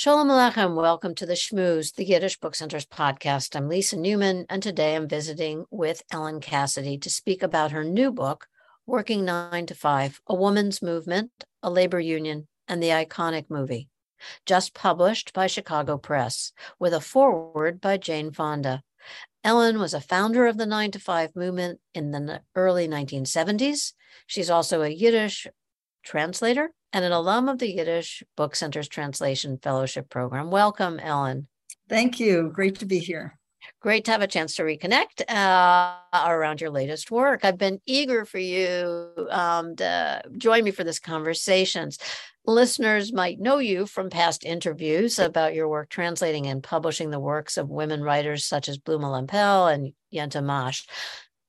Shalom 0.00 0.28
Aleichem. 0.28 0.76
Welcome 0.76 1.16
to 1.16 1.26
the 1.26 1.32
Shmooze, 1.32 1.96
the 1.96 2.04
Yiddish 2.04 2.38
Book 2.38 2.54
Center's 2.54 2.86
podcast. 2.86 3.56
I'm 3.56 3.68
Lisa 3.68 3.96
Newman, 3.96 4.46
and 4.48 4.62
today 4.62 4.94
I'm 4.94 5.08
visiting 5.08 5.64
with 5.72 6.04
Ellen 6.12 6.38
Cassedy 6.38 7.02
to 7.02 7.10
speak 7.10 7.42
about 7.42 7.72
her 7.72 7.82
new 7.82 8.12
book, 8.12 8.46
Working 8.86 9.24
Nine 9.24 9.66
to 9.66 9.74
Five 9.74 10.20
A 10.28 10.36
Woman's 10.36 10.80
Movement, 10.80 11.32
a 11.64 11.68
Labor 11.68 11.98
Union, 11.98 12.46
and 12.68 12.80
the 12.80 12.90
Iconic 12.90 13.46
Movie. 13.50 13.88
Just 14.46 14.72
published 14.72 15.32
by 15.32 15.48
Chicago 15.48 15.98
Press, 15.98 16.52
with 16.78 16.94
a 16.94 17.00
foreword 17.00 17.80
by 17.80 17.96
Jane 17.96 18.30
Fonda. 18.30 18.84
Ellen 19.42 19.80
was 19.80 19.94
a 19.94 20.00
founder 20.00 20.46
of 20.46 20.58
the 20.58 20.66
Nine 20.66 20.92
to 20.92 21.00
Five 21.00 21.34
movement 21.34 21.80
in 21.92 22.12
the 22.12 22.42
early 22.54 22.86
1970s. 22.86 23.94
She's 24.28 24.48
also 24.48 24.82
a 24.82 24.88
Yiddish 24.90 25.48
translator 26.04 26.70
and 26.92 27.04
an 27.04 27.12
alum 27.12 27.48
of 27.48 27.58
the 27.58 27.72
Yiddish 27.72 28.22
Book 28.36 28.56
Center's 28.56 28.88
Translation 28.88 29.58
Fellowship 29.62 30.08
Program. 30.08 30.50
Welcome, 30.50 30.98
Ellen. 31.00 31.46
Thank 31.88 32.20
you. 32.20 32.50
Great 32.52 32.78
to 32.80 32.86
be 32.86 32.98
here. 32.98 33.38
Great 33.80 34.04
to 34.04 34.10
have 34.10 34.22
a 34.22 34.26
chance 34.26 34.56
to 34.56 34.62
reconnect 34.62 35.22
uh, 35.28 35.96
around 36.26 36.60
your 36.60 36.70
latest 36.70 37.10
work. 37.10 37.44
I've 37.44 37.58
been 37.58 37.80
eager 37.86 38.24
for 38.24 38.38
you 38.38 39.10
um, 39.30 39.76
to 39.76 40.22
join 40.36 40.64
me 40.64 40.70
for 40.70 40.84
this 40.84 40.98
conversations. 40.98 41.98
Listeners 42.46 43.12
might 43.12 43.38
know 43.38 43.58
you 43.58 43.84
from 43.84 44.08
past 44.10 44.44
interviews 44.44 45.18
about 45.18 45.54
your 45.54 45.68
work 45.68 45.90
translating 45.90 46.46
and 46.46 46.62
publishing 46.62 47.10
the 47.10 47.20
works 47.20 47.56
of 47.56 47.68
women 47.68 48.02
writers 48.02 48.44
such 48.44 48.68
as 48.68 48.78
Blume 48.78 49.02
Lempel 49.02 49.72
and 49.72 49.92
Yenta 50.12 50.42
Mash. 50.42 50.86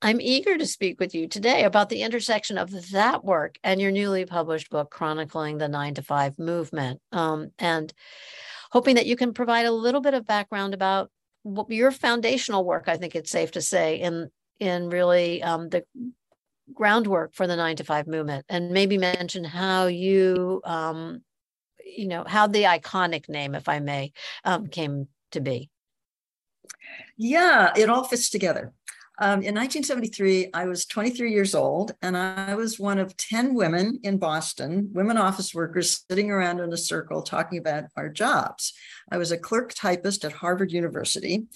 I'm 0.01 0.21
eager 0.21 0.57
to 0.57 0.65
speak 0.65 0.99
with 0.99 1.13
you 1.13 1.27
today 1.27 1.63
about 1.65 1.89
the 1.89 2.03
intersection 2.03 2.57
of 2.57 2.91
that 2.91 3.25
work 3.25 3.57
and 3.63 3.81
your 3.81 3.91
newly 3.91 4.25
published 4.25 4.69
book, 4.69 4.89
chronicling 4.89 5.57
the 5.57 5.67
nine 5.67 5.93
to 5.95 6.01
five 6.01 6.39
movement, 6.39 7.01
um, 7.11 7.51
and 7.59 7.91
hoping 8.71 8.95
that 8.95 9.07
you 9.07 9.17
can 9.17 9.33
provide 9.33 9.65
a 9.65 9.71
little 9.71 9.99
bit 9.99 10.13
of 10.13 10.25
background 10.25 10.73
about 10.73 11.11
your 11.67 11.91
foundational 11.91 12.63
work. 12.63 12.85
I 12.87 12.97
think 12.97 13.15
it's 13.15 13.31
safe 13.31 13.51
to 13.51 13.61
say 13.61 13.99
in 13.99 14.29
in 14.59 14.89
really 14.89 15.43
um, 15.43 15.69
the 15.69 15.83
groundwork 16.73 17.33
for 17.33 17.47
the 17.47 17.55
nine 17.55 17.75
to 17.77 17.83
five 17.83 18.07
movement, 18.07 18.45
and 18.47 18.71
maybe 18.71 18.97
mention 18.97 19.43
how 19.43 19.87
you, 19.87 20.61
um, 20.63 21.23
you 21.83 22.07
know, 22.07 22.23
how 22.25 22.47
the 22.47 22.63
iconic 22.63 23.27
name, 23.27 23.53
if 23.53 23.67
I 23.67 23.79
may, 23.79 24.13
um, 24.45 24.67
came 24.67 25.07
to 25.31 25.41
be. 25.41 25.69
Yeah, 27.17 27.73
it 27.75 27.89
all 27.89 28.05
fits 28.05 28.29
together. 28.29 28.73
Um, 29.21 29.41
in 29.41 29.53
1973, 29.53 30.51
I 30.53 30.63
was 30.63 30.85
23 30.85 31.33
years 31.33 31.53
old, 31.53 31.91
and 32.01 32.15
I 32.15 32.55
was 32.55 32.79
one 32.79 32.99
of 32.99 33.17
10 33.17 33.53
women 33.53 33.99
in 34.03 34.17
Boston, 34.17 34.91
women 34.93 35.17
office 35.17 35.53
workers 35.53 36.05
sitting 36.09 36.31
around 36.31 36.61
in 36.61 36.71
a 36.71 36.77
circle 36.77 37.21
talking 37.21 37.59
about 37.59 37.83
our 37.97 38.07
jobs. 38.07 38.71
I 39.11 39.17
was 39.17 39.33
a 39.33 39.37
clerk 39.37 39.73
typist 39.73 40.23
at 40.23 40.31
Harvard 40.31 40.71
University. 40.71 41.47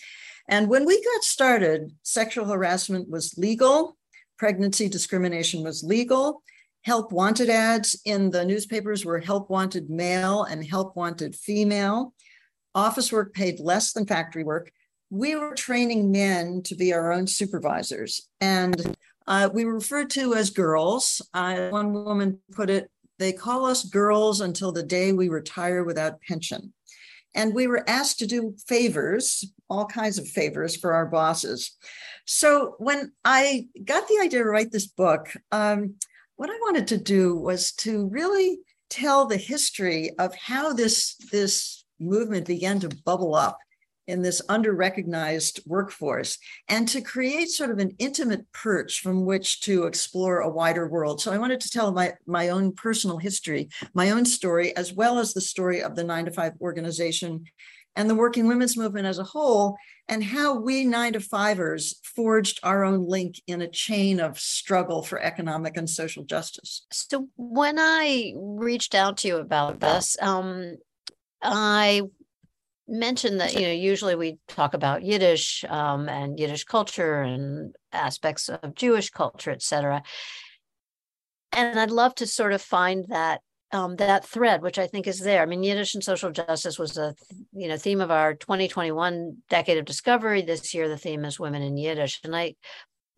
And 0.49 0.67
when 0.67 0.85
we 0.85 1.01
got 1.01 1.23
started, 1.23 1.93
sexual 2.01 2.47
harassment 2.47 3.09
was 3.09 3.37
legal, 3.37 3.95
pregnancy 4.37 4.89
discrimination 4.89 5.63
was 5.63 5.85
legal. 5.85 6.43
Help 6.81 7.13
wanted 7.13 7.49
ads 7.49 7.97
in 8.03 8.29
the 8.29 8.43
newspapers 8.43 9.05
were 9.05 9.19
help 9.19 9.49
wanted 9.49 9.89
male 9.89 10.43
and 10.43 10.65
help 10.65 10.97
wanted 10.97 11.33
female. 11.33 12.13
Office 12.75 13.09
work 13.09 13.33
paid 13.33 13.61
less 13.61 13.93
than 13.93 14.05
factory 14.05 14.43
work 14.43 14.69
we 15.13 15.35
were 15.35 15.53
training 15.53 16.11
men 16.11 16.63
to 16.63 16.73
be 16.73 16.91
our 16.91 17.13
own 17.13 17.27
supervisors. 17.27 18.27
And 18.41 18.95
uh, 19.27 19.47
we 19.53 19.63
were 19.63 19.75
referred 19.75 20.09
to 20.11 20.33
as 20.33 20.49
girls. 20.49 21.21
Uh, 21.35 21.69
one 21.69 21.93
woman 21.93 22.39
put 22.51 22.71
it, 22.71 22.89
they 23.19 23.31
call 23.31 23.65
us 23.65 23.83
girls 23.83 24.41
until 24.41 24.71
the 24.71 24.81
day 24.81 25.13
we 25.13 25.29
retire 25.29 25.83
without 25.83 26.19
pension. 26.27 26.73
And 27.35 27.53
we 27.53 27.67
were 27.67 27.87
asked 27.87 28.17
to 28.19 28.27
do 28.27 28.55
favors, 28.67 29.45
all 29.69 29.85
kinds 29.85 30.17
of 30.17 30.27
favors 30.27 30.75
for 30.75 30.95
our 30.95 31.05
bosses. 31.05 31.77
So 32.25 32.73
when 32.79 33.11
I 33.23 33.67
got 33.85 34.07
the 34.07 34.17
idea 34.19 34.39
to 34.39 34.49
write 34.49 34.71
this 34.71 34.87
book, 34.87 35.31
um, 35.51 35.93
what 36.37 36.49
I 36.49 36.57
wanted 36.61 36.87
to 36.87 36.97
do 36.97 37.35
was 37.35 37.71
to 37.73 38.07
really 38.07 38.61
tell 38.89 39.27
the 39.27 39.37
history 39.37 40.09
of 40.17 40.33
how 40.33 40.73
this, 40.73 41.17
this 41.31 41.85
movement 41.99 42.47
began 42.47 42.79
to 42.79 42.89
bubble 43.05 43.35
up 43.35 43.59
in 44.07 44.21
this 44.21 44.41
under-recognized 44.49 45.61
workforce 45.65 46.37
and 46.67 46.87
to 46.87 47.01
create 47.01 47.49
sort 47.49 47.71
of 47.71 47.79
an 47.79 47.95
intimate 47.99 48.51
perch 48.51 48.99
from 48.99 49.25
which 49.25 49.61
to 49.61 49.85
explore 49.85 50.39
a 50.39 50.49
wider 50.49 50.87
world. 50.87 51.21
So 51.21 51.31
i 51.31 51.37
wanted 51.37 51.61
to 51.61 51.69
tell 51.69 51.91
my, 51.91 52.13
my 52.25 52.49
own 52.49 52.73
personal 52.73 53.17
history 53.17 53.69
my 53.93 54.11
own 54.11 54.25
story 54.25 54.75
as 54.75 54.93
well 54.93 55.19
as 55.19 55.33
the 55.33 55.41
story 55.41 55.81
of 55.81 55.95
the 55.95 56.03
nine 56.03 56.25
to 56.25 56.31
five 56.31 56.53
organization 56.61 57.45
and 57.95 58.09
the 58.09 58.15
working 58.15 58.47
women's 58.47 58.75
movement 58.75 59.05
as 59.05 59.19
a 59.19 59.23
whole 59.23 59.77
and 60.07 60.23
how 60.23 60.59
we 60.59 60.83
nine 60.83 61.13
to 61.13 61.19
fivers 61.19 61.99
forged 62.03 62.59
our 62.63 62.83
own 62.83 63.07
link 63.07 63.35
in 63.47 63.61
a 63.61 63.67
chain 63.67 64.19
of 64.19 64.39
struggle 64.39 65.01
for 65.01 65.19
economic 65.21 65.77
and 65.77 65.89
social 65.89 66.23
justice. 66.23 66.85
So 66.91 67.29
when 67.37 67.77
i 67.79 68.33
reached 68.35 68.95
out 68.95 69.17
to 69.17 69.27
you 69.27 69.37
about 69.37 69.79
this 69.79 70.17
um, 70.21 70.77
I 71.41 72.03
mentioned 72.87 73.39
that 73.39 73.53
you 73.53 73.61
know 73.61 73.73
usually 73.73 74.15
we 74.15 74.37
talk 74.47 74.73
about 74.73 75.03
Yiddish 75.03 75.63
um, 75.69 76.09
and 76.09 76.39
Yiddish 76.39 76.63
culture 76.65 77.21
and 77.21 77.75
aspects 77.91 78.49
of 78.49 78.75
Jewish 78.75 79.09
culture, 79.09 79.51
etc. 79.51 80.03
And 81.51 81.79
I'd 81.79 81.91
love 81.91 82.15
to 82.15 82.27
sort 82.27 82.53
of 82.53 82.61
find 82.61 83.05
that 83.09 83.41
um, 83.71 83.95
that 83.95 84.25
thread, 84.25 84.61
which 84.61 84.77
I 84.77 84.87
think 84.87 85.07
is 85.07 85.19
there. 85.19 85.41
I 85.41 85.45
mean, 85.45 85.63
Yiddish 85.63 85.95
and 85.95 86.03
social 86.03 86.31
justice 86.31 86.77
was 86.77 86.97
a 86.97 87.15
you 87.53 87.67
know 87.67 87.77
theme 87.77 88.01
of 88.01 88.11
our 88.11 88.33
2021 88.33 89.37
decade 89.49 89.77
of 89.77 89.85
discovery. 89.85 90.41
This 90.41 90.73
year, 90.73 90.87
the 90.87 90.97
theme 90.97 91.25
is 91.25 91.39
women 91.39 91.61
in 91.61 91.77
Yiddish, 91.77 92.19
and 92.23 92.35
I 92.35 92.55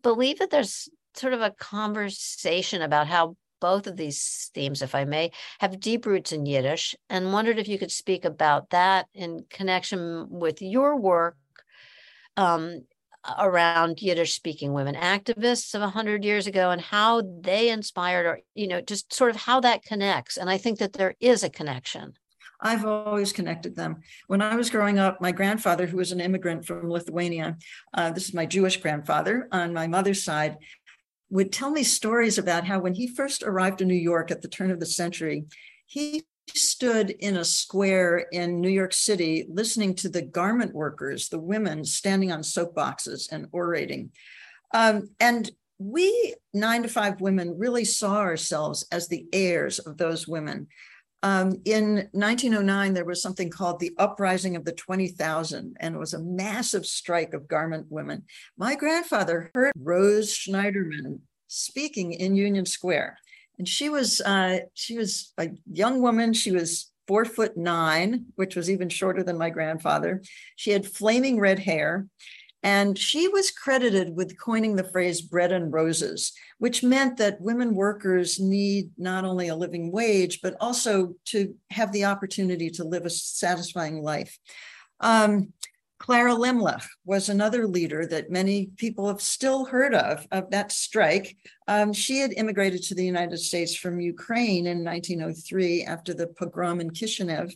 believe 0.02 0.38
that 0.38 0.50
there's 0.50 0.88
sort 1.14 1.32
of 1.32 1.40
a 1.40 1.50
conversation 1.50 2.82
about 2.82 3.06
how 3.06 3.36
both 3.60 3.86
of 3.86 3.96
these 3.96 4.50
themes, 4.54 4.82
if 4.82 4.94
I 4.94 5.04
may, 5.04 5.30
have 5.60 5.80
deep 5.80 6.06
roots 6.06 6.32
in 6.32 6.46
Yiddish, 6.46 6.94
and 7.08 7.32
wondered 7.32 7.58
if 7.58 7.68
you 7.68 7.78
could 7.78 7.92
speak 7.92 8.24
about 8.24 8.70
that 8.70 9.06
in 9.14 9.44
connection 9.50 10.26
with 10.28 10.62
your 10.62 10.96
work 10.96 11.36
um, 12.36 12.82
around 13.38 14.00
Yiddish 14.00 14.34
speaking 14.34 14.72
women 14.72 14.94
activists 14.94 15.74
of 15.74 15.80
100 15.80 16.24
years 16.24 16.46
ago 16.46 16.70
and 16.70 16.80
how 16.80 17.22
they 17.40 17.70
inspired, 17.70 18.26
or, 18.26 18.40
you 18.54 18.68
know, 18.68 18.80
just 18.80 19.12
sort 19.12 19.30
of 19.30 19.36
how 19.36 19.60
that 19.60 19.82
connects. 19.82 20.36
And 20.36 20.48
I 20.48 20.58
think 20.58 20.78
that 20.78 20.92
there 20.92 21.14
is 21.20 21.42
a 21.42 21.50
connection. 21.50 22.14
I've 22.60 22.86
always 22.86 23.32
connected 23.32 23.76
them. 23.76 24.02
When 24.28 24.40
I 24.40 24.56
was 24.56 24.70
growing 24.70 24.98
up, 24.98 25.20
my 25.20 25.32
grandfather, 25.32 25.86
who 25.86 25.98
was 25.98 26.12
an 26.12 26.20
immigrant 26.20 26.64
from 26.64 26.88
Lithuania, 26.90 27.56
uh, 27.92 28.10
this 28.12 28.28
is 28.28 28.34
my 28.34 28.46
Jewish 28.46 28.78
grandfather 28.78 29.48
on 29.52 29.74
my 29.74 29.86
mother's 29.86 30.22
side, 30.22 30.56
would 31.30 31.52
tell 31.52 31.70
me 31.70 31.82
stories 31.82 32.38
about 32.38 32.64
how 32.64 32.78
when 32.78 32.94
he 32.94 33.06
first 33.06 33.42
arrived 33.42 33.80
in 33.80 33.88
New 33.88 33.94
York 33.94 34.30
at 34.30 34.42
the 34.42 34.48
turn 34.48 34.70
of 34.70 34.80
the 34.80 34.86
century, 34.86 35.44
he 35.86 36.24
stood 36.54 37.10
in 37.10 37.36
a 37.36 37.44
square 37.44 38.26
in 38.30 38.60
New 38.60 38.70
York 38.70 38.92
City 38.92 39.46
listening 39.48 39.94
to 39.96 40.08
the 40.08 40.22
garment 40.22 40.72
workers, 40.72 41.28
the 41.28 41.38
women 41.38 41.84
standing 41.84 42.30
on 42.30 42.40
soapboxes 42.40 43.30
and 43.32 43.46
orating. 43.52 44.10
Um, 44.72 45.10
and 45.20 45.50
we, 45.78 46.34
nine 46.54 46.82
to 46.82 46.88
five 46.88 47.20
women, 47.20 47.58
really 47.58 47.84
saw 47.84 48.18
ourselves 48.18 48.86
as 48.92 49.08
the 49.08 49.26
heirs 49.32 49.78
of 49.80 49.98
those 49.98 50.26
women. 50.26 50.68
Um, 51.26 51.60
in 51.64 52.08
1909, 52.12 52.94
there 52.94 53.04
was 53.04 53.20
something 53.20 53.50
called 53.50 53.80
the 53.80 53.92
Uprising 53.98 54.54
of 54.54 54.64
the 54.64 54.70
20,000, 54.70 55.76
and 55.80 55.94
it 55.96 55.98
was 55.98 56.14
a 56.14 56.20
massive 56.20 56.86
strike 56.86 57.34
of 57.34 57.48
garment 57.48 57.86
women. 57.90 58.22
My 58.56 58.76
grandfather 58.76 59.50
heard 59.52 59.72
Rose 59.76 60.32
Schneiderman 60.32 61.18
speaking 61.48 62.12
in 62.12 62.36
Union 62.36 62.64
Square, 62.64 63.18
and 63.58 63.66
she 63.66 63.88
was 63.88 64.20
uh, 64.20 64.58
she 64.74 64.96
was 64.96 65.32
a 65.36 65.48
young 65.68 66.00
woman. 66.00 66.32
She 66.32 66.52
was 66.52 66.92
four 67.08 67.24
foot 67.24 67.56
nine, 67.56 68.26
which 68.36 68.54
was 68.54 68.70
even 68.70 68.88
shorter 68.88 69.24
than 69.24 69.36
my 69.36 69.50
grandfather. 69.50 70.22
She 70.54 70.70
had 70.70 70.86
flaming 70.86 71.40
red 71.40 71.58
hair, 71.58 72.06
and 72.62 72.96
she 72.96 73.26
was 73.26 73.50
credited 73.50 74.14
with 74.14 74.38
coining 74.38 74.76
the 74.76 74.84
phrase 74.84 75.22
bread 75.22 75.50
and 75.50 75.72
roses, 75.72 76.34
which 76.58 76.82
meant 76.82 77.16
that 77.18 77.40
women 77.40 77.74
workers 77.74 78.40
need 78.40 78.90
not 78.96 79.24
only 79.24 79.48
a 79.48 79.56
living 79.56 79.92
wage, 79.92 80.40
but 80.42 80.56
also 80.60 81.14
to 81.26 81.54
have 81.70 81.92
the 81.92 82.04
opportunity 82.04 82.70
to 82.70 82.84
live 82.84 83.04
a 83.04 83.10
satisfying 83.10 84.02
life. 84.02 84.38
Um, 85.00 85.52
Clara 85.98 86.34
Lemlich 86.34 86.84
was 87.04 87.28
another 87.28 87.66
leader 87.66 88.06
that 88.06 88.30
many 88.30 88.66
people 88.76 89.08
have 89.08 89.20
still 89.20 89.64
heard 89.64 89.94
of, 89.94 90.26
of 90.30 90.50
that 90.50 90.70
strike. 90.70 91.36
Um, 91.68 91.92
she 91.92 92.18
had 92.18 92.34
immigrated 92.34 92.82
to 92.84 92.94
the 92.94 93.04
United 93.04 93.38
States 93.38 93.74
from 93.74 94.00
Ukraine 94.00 94.66
in 94.66 94.84
1903 94.84 95.84
after 95.84 96.12
the 96.12 96.26
pogrom 96.26 96.80
in 96.80 96.90
Kishinev. 96.90 97.52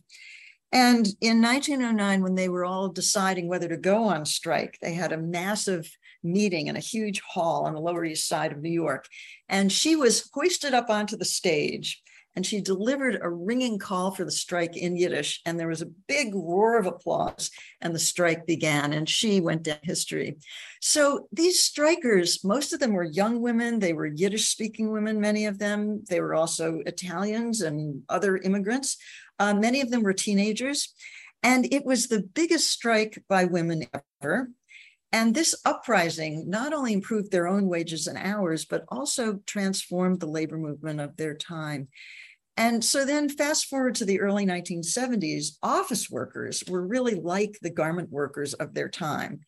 And 0.72 1.06
in 1.20 1.42
1909, 1.42 2.22
when 2.22 2.34
they 2.36 2.48
were 2.48 2.64
all 2.64 2.88
deciding 2.88 3.48
whether 3.48 3.68
to 3.68 3.76
go 3.76 4.04
on 4.04 4.24
strike, 4.24 4.78
they 4.80 4.94
had 4.94 5.12
a 5.12 5.18
massive 5.18 5.90
meeting 6.22 6.68
in 6.68 6.76
a 6.76 6.80
huge 6.80 7.20
hall 7.20 7.64
on 7.64 7.74
the 7.74 7.80
Lower 7.80 8.04
East 8.04 8.28
Side 8.28 8.52
of 8.52 8.60
New 8.60 8.70
York. 8.70 9.08
And 9.48 9.72
she 9.72 9.96
was 9.96 10.30
hoisted 10.32 10.74
up 10.74 10.88
onto 10.88 11.16
the 11.16 11.24
stage 11.24 12.02
and 12.36 12.46
she 12.46 12.60
delivered 12.60 13.18
a 13.20 13.28
ringing 13.28 13.78
call 13.78 14.12
for 14.12 14.24
the 14.24 14.30
strike 14.30 14.76
in 14.76 14.96
Yiddish. 14.96 15.40
And 15.44 15.58
there 15.58 15.68
was 15.68 15.82
a 15.82 15.86
big 15.86 16.34
roar 16.34 16.78
of 16.78 16.86
applause, 16.86 17.50
and 17.80 17.94
the 17.94 17.98
strike 17.98 18.46
began, 18.46 18.92
and 18.92 19.08
she 19.08 19.40
went 19.40 19.64
down 19.64 19.78
history. 19.82 20.36
So 20.80 21.28
these 21.32 21.62
strikers, 21.62 22.44
most 22.44 22.72
of 22.72 22.78
them 22.80 22.92
were 22.92 23.02
young 23.02 23.40
women. 23.40 23.78
They 23.78 23.92
were 23.92 24.06
Yiddish 24.06 24.48
speaking 24.48 24.92
women, 24.92 25.20
many 25.20 25.46
of 25.46 25.58
them. 25.58 26.04
They 26.08 26.20
were 26.20 26.34
also 26.34 26.80
Italians 26.86 27.62
and 27.62 28.02
other 28.08 28.36
immigrants. 28.36 28.96
Uh, 29.40 29.54
many 29.54 29.80
of 29.80 29.90
them 29.90 30.02
were 30.02 30.12
teenagers. 30.12 30.94
And 31.42 31.66
it 31.72 31.84
was 31.84 32.06
the 32.06 32.22
biggest 32.22 32.70
strike 32.70 33.24
by 33.28 33.46
women 33.46 33.86
ever. 34.22 34.50
And 35.12 35.34
this 35.34 35.54
uprising 35.64 36.48
not 36.48 36.72
only 36.72 36.92
improved 36.92 37.32
their 37.32 37.48
own 37.48 37.66
wages 37.66 38.06
and 38.06 38.16
hours, 38.16 38.64
but 38.64 38.84
also 38.88 39.40
transformed 39.46 40.20
the 40.20 40.26
labor 40.26 40.58
movement 40.58 41.00
of 41.00 41.16
their 41.16 41.34
time. 41.34 41.88
And 42.56 42.84
so 42.84 43.06
then, 43.06 43.28
fast 43.28 43.66
forward 43.66 43.94
to 43.96 44.04
the 44.04 44.20
early 44.20 44.44
1970s, 44.44 45.56
office 45.62 46.10
workers 46.10 46.62
were 46.68 46.86
really 46.86 47.14
like 47.14 47.58
the 47.62 47.70
garment 47.70 48.10
workers 48.10 48.52
of 48.54 48.74
their 48.74 48.88
time. 48.88 49.40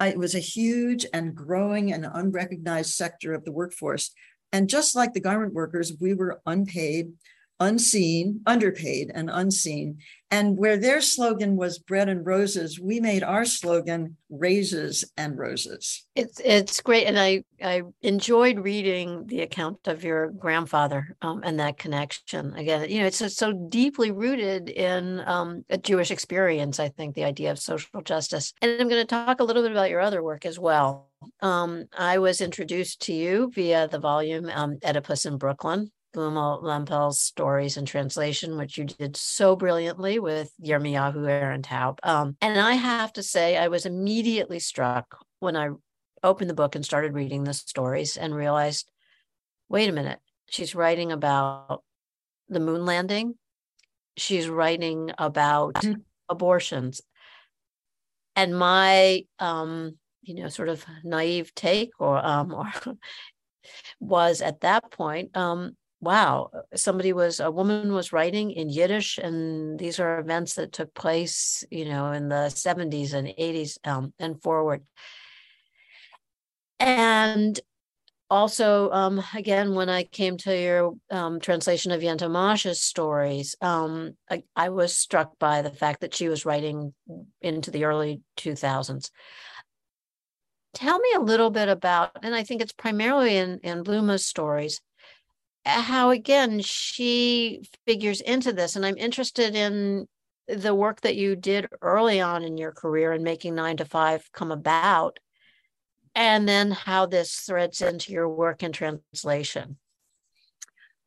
Uh, 0.00 0.04
it 0.04 0.18
was 0.18 0.34
a 0.34 0.40
huge 0.40 1.04
and 1.12 1.34
growing 1.34 1.92
and 1.92 2.06
unrecognized 2.10 2.94
sector 2.94 3.34
of 3.34 3.44
the 3.44 3.52
workforce. 3.52 4.12
And 4.52 4.70
just 4.70 4.94
like 4.94 5.12
the 5.12 5.20
garment 5.20 5.52
workers, 5.52 5.92
we 6.00 6.14
were 6.14 6.40
unpaid, 6.46 7.12
unseen, 7.60 8.40
underpaid, 8.46 9.12
and 9.14 9.30
unseen. 9.30 9.98
And 10.32 10.56
where 10.56 10.76
their 10.76 11.00
slogan 11.00 11.56
was 11.56 11.80
bread 11.80 12.08
and 12.08 12.24
roses, 12.24 12.78
we 12.78 13.00
made 13.00 13.24
our 13.24 13.44
slogan 13.44 14.16
raises 14.30 15.04
and 15.16 15.36
roses. 15.36 16.06
It's 16.14 16.40
it's 16.44 16.80
great, 16.80 17.06
and 17.06 17.18
I 17.18 17.42
I 17.60 17.82
enjoyed 18.02 18.60
reading 18.60 19.26
the 19.26 19.40
account 19.40 19.88
of 19.88 20.04
your 20.04 20.28
grandfather 20.30 21.16
um, 21.20 21.40
and 21.42 21.58
that 21.58 21.78
connection. 21.78 22.54
Again, 22.54 22.88
you 22.88 23.00
know, 23.00 23.06
it's 23.06 23.36
so 23.36 23.52
deeply 23.52 24.12
rooted 24.12 24.70
in 24.70 25.20
um, 25.26 25.64
a 25.68 25.76
Jewish 25.76 26.12
experience. 26.12 26.78
I 26.78 26.88
think 26.90 27.16
the 27.16 27.24
idea 27.24 27.50
of 27.50 27.58
social 27.58 28.00
justice, 28.00 28.54
and 28.62 28.80
I'm 28.80 28.88
going 28.88 29.02
to 29.02 29.04
talk 29.04 29.40
a 29.40 29.44
little 29.44 29.62
bit 29.62 29.72
about 29.72 29.90
your 29.90 30.00
other 30.00 30.22
work 30.22 30.46
as 30.46 30.60
well. 30.60 31.08
Um, 31.42 31.86
I 31.98 32.18
was 32.18 32.40
introduced 32.40 33.02
to 33.02 33.12
you 33.12 33.50
via 33.52 33.88
the 33.88 33.98
volume 33.98 34.48
um, 34.48 34.78
Oedipus 34.84 35.26
in 35.26 35.38
Brooklyn 35.38 35.90
Blume 36.12 36.34
Lempel's 36.34 37.20
stories 37.20 37.76
and 37.76 37.86
translation, 37.86 38.56
which 38.56 38.78
you 38.78 38.84
did 38.84 39.16
so 39.16 39.56
brilliantly 39.56 40.18
with 40.18 40.52
Yermiyahu 40.62 41.16
Ahron 41.16 41.62
Taub. 41.62 41.98
Um, 42.02 42.36
and 42.40 42.58
I 42.58 42.74
have 42.74 43.12
to 43.14 43.22
say, 43.22 43.56
I 43.56 43.68
was 43.68 43.86
immediately 43.86 44.58
struck 44.58 45.18
when 45.38 45.56
I 45.56 45.70
opened 46.22 46.50
the 46.50 46.54
book 46.54 46.74
and 46.74 46.84
started 46.84 47.14
reading 47.14 47.44
the 47.44 47.54
stories 47.54 48.16
and 48.16 48.34
realized, 48.34 48.90
wait 49.68 49.88
a 49.88 49.92
minute, 49.92 50.18
she's 50.48 50.74
writing 50.74 51.12
about 51.12 51.82
the 52.48 52.60
moon 52.60 52.84
landing. 52.84 53.34
She's 54.16 54.48
writing 54.48 55.12
about 55.18 55.74
mm-hmm. 55.74 56.00
abortions. 56.28 57.00
And 58.36 58.56
my 58.56 59.24
um, 59.38 59.96
you 60.22 60.34
know, 60.34 60.48
sort 60.48 60.68
of 60.68 60.84
naive 61.02 61.54
take 61.54 61.92
or 61.98 62.24
um 62.24 62.52
or 62.54 62.70
was 63.98 64.40
at 64.40 64.60
that 64.60 64.90
point 64.90 65.36
um 65.36 65.76
wow, 66.00 66.50
somebody 66.74 67.12
was 67.12 67.40
a 67.40 67.50
woman 67.50 67.92
was 67.92 68.12
writing 68.12 68.50
in 68.52 68.70
Yiddish, 68.70 69.18
and 69.18 69.78
these 69.78 70.00
are 70.00 70.18
events 70.18 70.54
that 70.54 70.72
took 70.72 70.94
place, 70.94 71.64
you 71.70 71.84
know, 71.84 72.12
in 72.12 72.28
the 72.28 72.50
70s 72.54 73.12
and 73.12 73.28
80s 73.28 73.78
um, 73.86 74.12
and 74.18 74.42
forward. 74.42 74.82
And 76.78 77.60
also, 78.30 78.90
um, 78.90 79.22
again, 79.34 79.74
when 79.74 79.88
I 79.88 80.04
came 80.04 80.36
to 80.38 80.56
your 80.56 80.94
um, 81.10 81.40
translation 81.40 81.92
of 81.92 82.00
Yenta 82.00 82.30
Mash's 82.30 82.80
stories, 82.80 83.56
um, 83.60 84.16
I, 84.30 84.44
I, 84.54 84.68
was 84.68 84.96
struck 84.96 85.38
by 85.38 85.62
the 85.62 85.72
fact 85.72 86.00
that 86.00 86.14
she 86.14 86.28
was 86.28 86.46
writing 86.46 86.94
into 87.42 87.72
the 87.72 87.84
early 87.84 88.22
2000s. 88.38 89.10
Tell 90.72 90.98
me 91.00 91.08
a 91.16 91.20
little 91.20 91.50
bit 91.50 91.68
about, 91.68 92.18
and 92.22 92.32
I 92.32 92.44
think 92.44 92.62
it's 92.62 92.72
primarily 92.72 93.36
in, 93.36 93.58
in 93.64 93.82
Blume's 93.82 94.24
stories, 94.24 94.80
how 95.64 96.10
again 96.10 96.60
she 96.60 97.62
figures 97.86 98.20
into 98.20 98.52
this 98.52 98.76
and 98.76 98.86
i'm 98.86 98.96
interested 98.96 99.54
in 99.54 100.06
the 100.48 100.74
work 100.74 101.00
that 101.02 101.16
you 101.16 101.36
did 101.36 101.68
early 101.80 102.20
on 102.20 102.42
in 102.42 102.56
your 102.56 102.72
career 102.72 103.12
in 103.12 103.22
making 103.22 103.54
nine 103.54 103.76
to 103.76 103.84
five 103.84 104.28
come 104.32 104.50
about 104.50 105.18
and 106.14 106.48
then 106.48 106.70
how 106.72 107.06
this 107.06 107.34
threads 107.36 107.80
into 107.82 108.12
your 108.12 108.28
work 108.28 108.62
in 108.62 108.72
translation. 108.72 109.76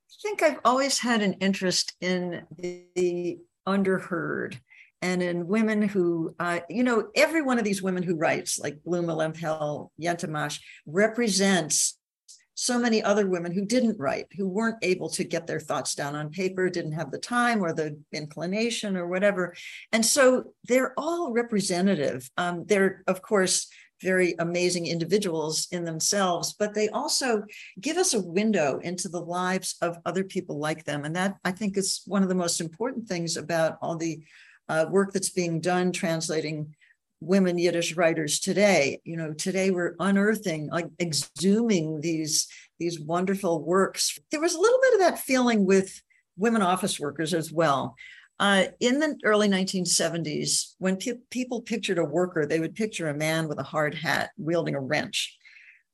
I 0.09 0.15
think 0.21 0.41
i've 0.41 0.59
always 0.63 0.99
had 0.99 1.21
an 1.21 1.33
interest 1.33 1.93
in 1.99 2.43
the 2.57 3.39
underheard 3.67 4.59
and 5.01 5.21
in 5.21 5.47
women 5.47 5.81
who, 5.81 6.33
uh, 6.39 6.61
you 6.69 6.81
know, 6.81 7.09
every 7.13 7.41
one 7.41 7.59
of 7.59 7.65
these 7.65 7.83
women 7.83 8.03
who 8.03 8.15
writes, 8.15 8.57
like 8.57 8.81
Blume 8.85 9.07
Lempel, 9.07 9.91
Yenta 10.01 10.29
Mash, 10.29 10.61
represents 10.85 11.97
so 12.55 12.77
many 12.77 13.01
other 13.01 13.27
women 13.27 13.51
who 13.51 13.65
didn't 13.65 13.99
write, 13.99 14.27
who 14.37 14.47
weren't 14.47 14.77
able 14.81 15.09
to 15.09 15.23
get 15.23 15.47
their 15.47 15.59
thoughts 15.59 15.95
down 15.95 16.15
on 16.15 16.29
paper, 16.29 16.69
didn't 16.69 16.91
have 16.93 17.11
the 17.11 17.17
time 17.17 17.63
or 17.63 17.73
the 17.73 17.97
inclination 18.11 18.95
or 18.95 19.07
whatever. 19.07 19.55
And 19.91 20.05
so 20.05 20.53
they're 20.65 20.93
all 20.97 21.31
representative. 21.31 22.29
Um, 22.37 22.65
they're, 22.67 23.03
of 23.07 23.21
course, 23.21 23.67
very 24.01 24.35
amazing 24.39 24.85
individuals 24.85 25.67
in 25.71 25.85
themselves, 25.85 26.53
but 26.53 26.73
they 26.73 26.89
also 26.89 27.43
give 27.79 27.97
us 27.97 28.13
a 28.13 28.21
window 28.21 28.79
into 28.79 29.07
the 29.07 29.21
lives 29.21 29.75
of 29.81 29.97
other 30.05 30.23
people 30.23 30.59
like 30.59 30.83
them. 30.83 31.05
And 31.05 31.15
that 31.15 31.37
I 31.43 31.51
think 31.51 31.77
is 31.77 32.01
one 32.05 32.21
of 32.21 32.29
the 32.29 32.35
most 32.35 32.59
important 32.59 33.07
things 33.07 33.37
about 33.37 33.77
all 33.81 33.95
the 33.95 34.21
uh, 34.69 34.85
work 34.89 35.13
that's 35.13 35.29
being 35.29 35.59
done 35.59 35.91
translating 35.91 36.75
women 37.25 37.57
Yiddish 37.57 37.95
writers 37.95 38.39
today. 38.39 38.99
You 39.03 39.17
know, 39.17 39.33
today 39.33 39.71
we're 39.71 39.95
unearthing, 39.99 40.69
like 40.69 40.87
exhuming 40.99 42.01
these 42.01 42.47
these 42.79 42.99
wonderful 42.99 43.63
works. 43.63 44.17
There 44.31 44.41
was 44.41 44.55
a 44.55 44.59
little 44.59 44.79
bit 44.81 44.93
of 44.95 44.99
that 45.01 45.19
feeling 45.19 45.65
with 45.65 46.01
women 46.37 46.61
office 46.61 46.99
workers 46.99 47.33
as 47.33 47.51
well. 47.51 47.95
Uh, 48.39 48.65
in 48.79 48.99
the 48.99 49.15
early 49.23 49.47
1970s, 49.47 50.73
when 50.79 50.97
pe- 50.97 51.13
people 51.29 51.61
pictured 51.61 51.99
a 51.99 52.03
worker, 52.03 52.45
they 52.45 52.59
would 52.59 52.75
picture 52.75 53.07
a 53.07 53.13
man 53.13 53.47
with 53.47 53.59
a 53.59 53.63
hard 53.63 53.93
hat 53.93 54.31
wielding 54.37 54.75
a 54.75 54.81
wrench. 54.81 55.37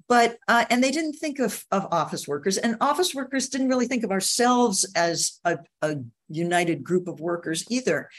But, 0.07 0.37
uh, 0.47 0.65
and 0.69 0.83
they 0.83 0.89
didn't 0.89 1.13
think 1.13 1.37
of, 1.39 1.63
of 1.69 1.87
office 1.91 2.27
workers, 2.27 2.57
and 2.57 2.77
office 2.81 3.13
workers 3.13 3.49
didn't 3.49 3.69
really 3.69 3.87
think 3.87 4.03
of 4.03 4.11
ourselves 4.11 4.89
as 4.95 5.39
a, 5.45 5.59
a 5.83 5.97
united 6.29 6.83
group 6.83 7.07
of 7.07 7.19
workers 7.19 7.65
either. 7.69 8.09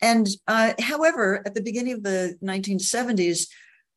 And 0.00 0.28
uh, 0.46 0.74
however, 0.80 1.42
at 1.46 1.54
the 1.54 1.62
beginning 1.62 1.94
of 1.94 2.02
the 2.02 2.36
1970s, 2.42 3.46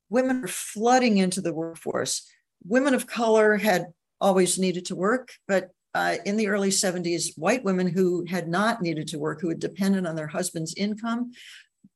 women 0.09 0.41
were 0.41 0.47
flooding 0.47 1.17
into 1.17 1.41
the 1.41 1.53
workforce. 1.53 2.29
Women 2.65 2.93
of 2.93 3.07
color 3.07 3.57
had 3.57 3.87
always 4.21 4.57
needed 4.59 4.85
to 4.85 4.95
work, 4.95 5.29
but 5.47 5.71
uh, 5.95 6.17
in 6.25 6.37
the 6.37 6.47
early 6.47 6.69
70s, 6.69 7.37
white 7.37 7.63
women 7.63 7.87
who 7.87 8.25
had 8.27 8.47
not 8.47 8.81
needed 8.81 9.07
to 9.09 9.19
work, 9.19 9.41
who 9.41 9.49
had 9.49 9.59
depended 9.59 10.05
on 10.05 10.15
their 10.15 10.27
husband's 10.27 10.73
income, 10.75 11.31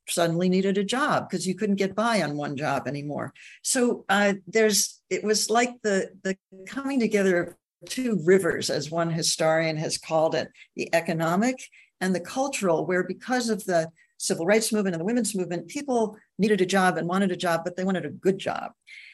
suddenly 0.09 0.49
needed 0.49 0.77
a 0.77 0.83
job 0.83 1.29
because 1.29 1.47
you 1.47 1.55
couldn't 1.55 1.75
get 1.75 1.95
by 1.95 2.21
on 2.21 2.37
one 2.37 2.55
job 2.55 2.87
anymore. 2.87 3.33
So 3.61 4.05
uh, 4.09 4.33
there's 4.45 5.01
it 5.09 5.23
was 5.23 5.49
like 5.49 5.81
the 5.83 6.11
the 6.23 6.37
coming 6.67 6.99
together 6.99 7.43
of 7.43 7.55
two 7.89 8.19
rivers, 8.23 8.69
as 8.69 8.91
one 8.91 9.09
historian 9.09 9.77
has 9.77 9.97
called 9.97 10.35
it, 10.35 10.49
the 10.75 10.93
economic 10.93 11.55
and 12.01 12.13
the 12.13 12.19
cultural, 12.19 12.85
where 12.85 13.03
because 13.03 13.49
of 13.49 13.63
the 13.65 13.89
civil 14.17 14.45
rights 14.45 14.73
movement 14.73 14.95
and 14.95 15.01
the 15.01 15.05
women's 15.05 15.35
movement, 15.35 15.67
people 15.67 16.17
needed 16.39 16.61
a 16.61 16.65
job 16.65 16.97
and 16.97 17.07
wanted 17.07 17.31
a 17.31 17.37
job, 17.37 17.61
but 17.63 17.75
they 17.75 17.83
wanted 17.83 18.05
a 18.05 18.09
good 18.09 18.37
job. 18.37 18.71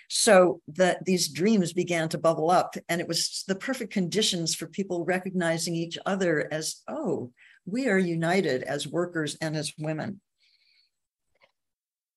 So 0.10 0.62
that 0.68 1.06
these 1.06 1.30
dreams 1.30 1.74
began 1.74 2.08
to 2.10 2.18
bubble 2.18 2.52
up, 2.52 2.76
and 2.88 3.02
it 3.02 3.08
was 3.08 3.44
the 3.48 3.56
perfect 3.56 3.92
conditions 3.92 4.54
for 4.54 4.68
people 4.68 5.06
recognizing 5.06 5.76
each 5.76 5.98
other 6.06 6.48
as, 6.52 6.82
oh, 6.88 7.32
we 7.66 7.88
are 7.88 7.98
united 7.98 8.64
as 8.64 8.88
workers 8.88 9.38
and 9.42 9.56
as 9.56 9.74
women. 9.80 10.22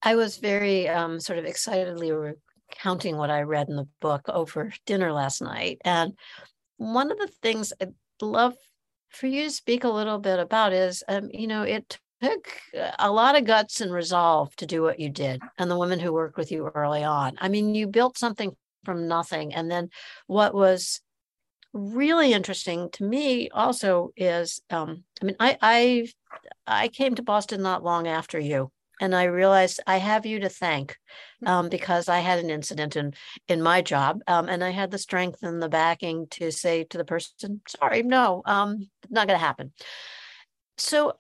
I 0.02 0.14
was 0.16 0.36
very 0.36 0.88
um, 0.88 1.20
sort 1.20 1.38
of 1.38 1.46
excitedly 1.46 2.12
recounting 2.70 3.16
what 3.16 3.30
I 3.30 3.42
read 3.42 3.68
in 3.68 3.76
the 3.76 3.88
book 4.00 4.22
over 4.28 4.72
dinner 4.86 5.12
last 5.12 5.42
night. 5.42 5.78
And 5.84 6.14
one 6.76 7.10
of 7.10 7.18
the 7.18 7.28
things 7.42 7.72
I'd 7.80 7.94
love 8.20 8.54
for 9.10 9.26
you 9.26 9.44
to 9.44 9.50
speak 9.50 9.84
a 9.84 9.88
little 9.88 10.18
bit 10.18 10.38
about 10.38 10.72
is, 10.72 11.02
um, 11.08 11.30
you 11.32 11.46
know, 11.46 11.62
it 11.62 11.98
took 12.22 12.48
a 12.98 13.10
lot 13.10 13.36
of 13.36 13.44
guts 13.44 13.80
and 13.80 13.92
resolve 13.92 14.54
to 14.56 14.66
do 14.66 14.82
what 14.82 14.98
you 15.00 15.08
did 15.08 15.40
and 15.58 15.70
the 15.70 15.78
women 15.78 16.00
who 16.00 16.12
worked 16.12 16.36
with 16.36 16.50
you 16.50 16.70
early 16.74 17.04
on. 17.04 17.36
I 17.40 17.48
mean, 17.48 17.74
you 17.74 17.86
built 17.86 18.18
something 18.18 18.56
from 18.84 19.08
nothing. 19.08 19.54
And 19.54 19.70
then 19.70 19.90
what 20.26 20.54
was 20.54 21.00
really 21.72 22.32
interesting 22.32 22.88
to 22.90 23.04
me 23.04 23.50
also 23.50 24.10
is 24.16 24.62
um, 24.70 25.04
I 25.20 25.24
mean, 25.24 25.36
I 25.38 25.58
I 25.60 26.06
I 26.66 26.88
came 26.88 27.14
to 27.16 27.22
Boston 27.22 27.62
not 27.62 27.84
long 27.84 28.06
after 28.06 28.38
you. 28.38 28.70
And 29.00 29.14
I 29.14 29.24
realized 29.24 29.80
I 29.86 29.98
have 29.98 30.26
you 30.26 30.40
to 30.40 30.48
thank 30.48 30.96
hmm. 31.40 31.48
um, 31.48 31.68
because 31.68 32.08
I 32.08 32.20
had 32.20 32.38
an 32.38 32.50
incident 32.50 32.96
in 32.96 33.14
in 33.48 33.62
my 33.62 33.82
job, 33.82 34.20
um, 34.26 34.48
and 34.48 34.62
I 34.64 34.70
had 34.70 34.90
the 34.90 34.98
strength 34.98 35.42
and 35.42 35.62
the 35.62 35.68
backing 35.68 36.26
to 36.32 36.50
say 36.50 36.84
to 36.84 36.98
the 36.98 37.04
person, 37.04 37.60
"Sorry, 37.68 38.02
no, 38.02 38.42
um, 38.44 38.88
not 39.10 39.26
going 39.26 39.38
to 39.38 39.44
happen." 39.44 39.72
So, 40.78 41.10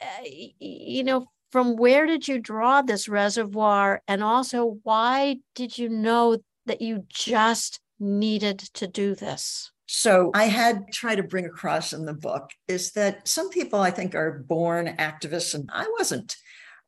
uh, 0.00 0.24
you 0.58 1.04
know, 1.04 1.26
from 1.50 1.76
where 1.76 2.06
did 2.06 2.28
you 2.28 2.38
draw 2.38 2.82
this 2.82 3.08
reservoir, 3.08 4.02
and 4.08 4.22
also 4.22 4.78
why 4.82 5.36
did 5.54 5.78
you 5.78 5.88
know 5.88 6.38
that 6.66 6.80
you 6.80 7.04
just 7.08 7.80
needed 7.98 8.58
to 8.58 8.86
do 8.86 9.14
this? 9.14 9.70
So 9.92 10.30
I 10.34 10.44
had 10.44 10.92
tried 10.92 11.16
to 11.16 11.24
bring 11.24 11.46
across 11.46 11.92
in 11.92 12.04
the 12.04 12.14
book 12.14 12.52
is 12.68 12.92
that 12.92 13.26
some 13.26 13.50
people 13.50 13.80
I 13.80 13.90
think 13.90 14.14
are 14.14 14.44
born 14.46 14.86
activists, 14.98 15.52
and 15.54 15.68
I 15.72 15.92
wasn't. 15.98 16.36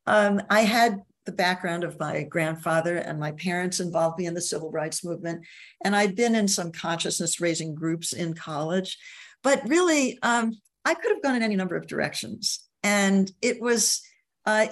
Um, 0.07 0.43
I 0.51 0.63
had 0.63 1.01
the 1.25 1.33
background 1.33 1.85
of 1.85 1.99
my 2.01 2.25
grandfather 2.25 2.97
and 2.97 3.21
my 3.21 3.33
parents 3.33 3.81
involved 3.81 4.19
me 4.19 4.27
in 4.27 4.35
the 4.35 4.41
civil 4.41 4.71
rights 4.71 5.05
movement, 5.05 5.45
and 5.85 5.95
I'd 5.95 6.17
been 6.17 6.35
in 6.35 6.49
some 6.49 6.73
consciousness 6.73 7.41
raising 7.41 7.75
groups 7.75 8.13
in 8.13 8.35
college. 8.35 8.99
But 9.43 9.69
really, 9.69 10.19
um, 10.23 10.53
I 10.85 10.95
could 10.95 11.13
have 11.13 11.23
gone 11.23 11.37
in 11.37 11.43
any 11.43 11.57
number 11.57 11.77
of 11.77 11.87
directions, 11.87 12.67
and 12.83 13.31
it 13.41 13.61
was 13.61 14.03
uh, 14.45 14.67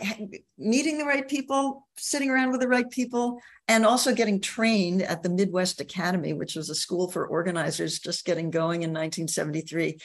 meeting 0.59 0.99
the 0.99 1.05
right 1.05 1.29
people, 1.29 1.87
sitting 1.97 2.31
around 2.31 2.51
with 2.51 2.61
the 2.61 2.69
right 2.69 2.91
people, 2.91 3.39
and 3.69 3.87
also 3.87 4.13
getting 4.13 4.41
trained 4.41 5.03
at 5.03 5.23
the 5.23 5.29
Midwest 5.29 5.81
Academy, 5.81 6.33
which 6.33 6.57
was 6.57 6.71
a 6.71 6.75
school 6.75 7.09
for 7.09 7.27
organizers 7.27 8.01
just 8.01 8.25
getting 8.25 8.51
going 8.51 8.83
in 8.83 8.91
1973, 8.91 9.99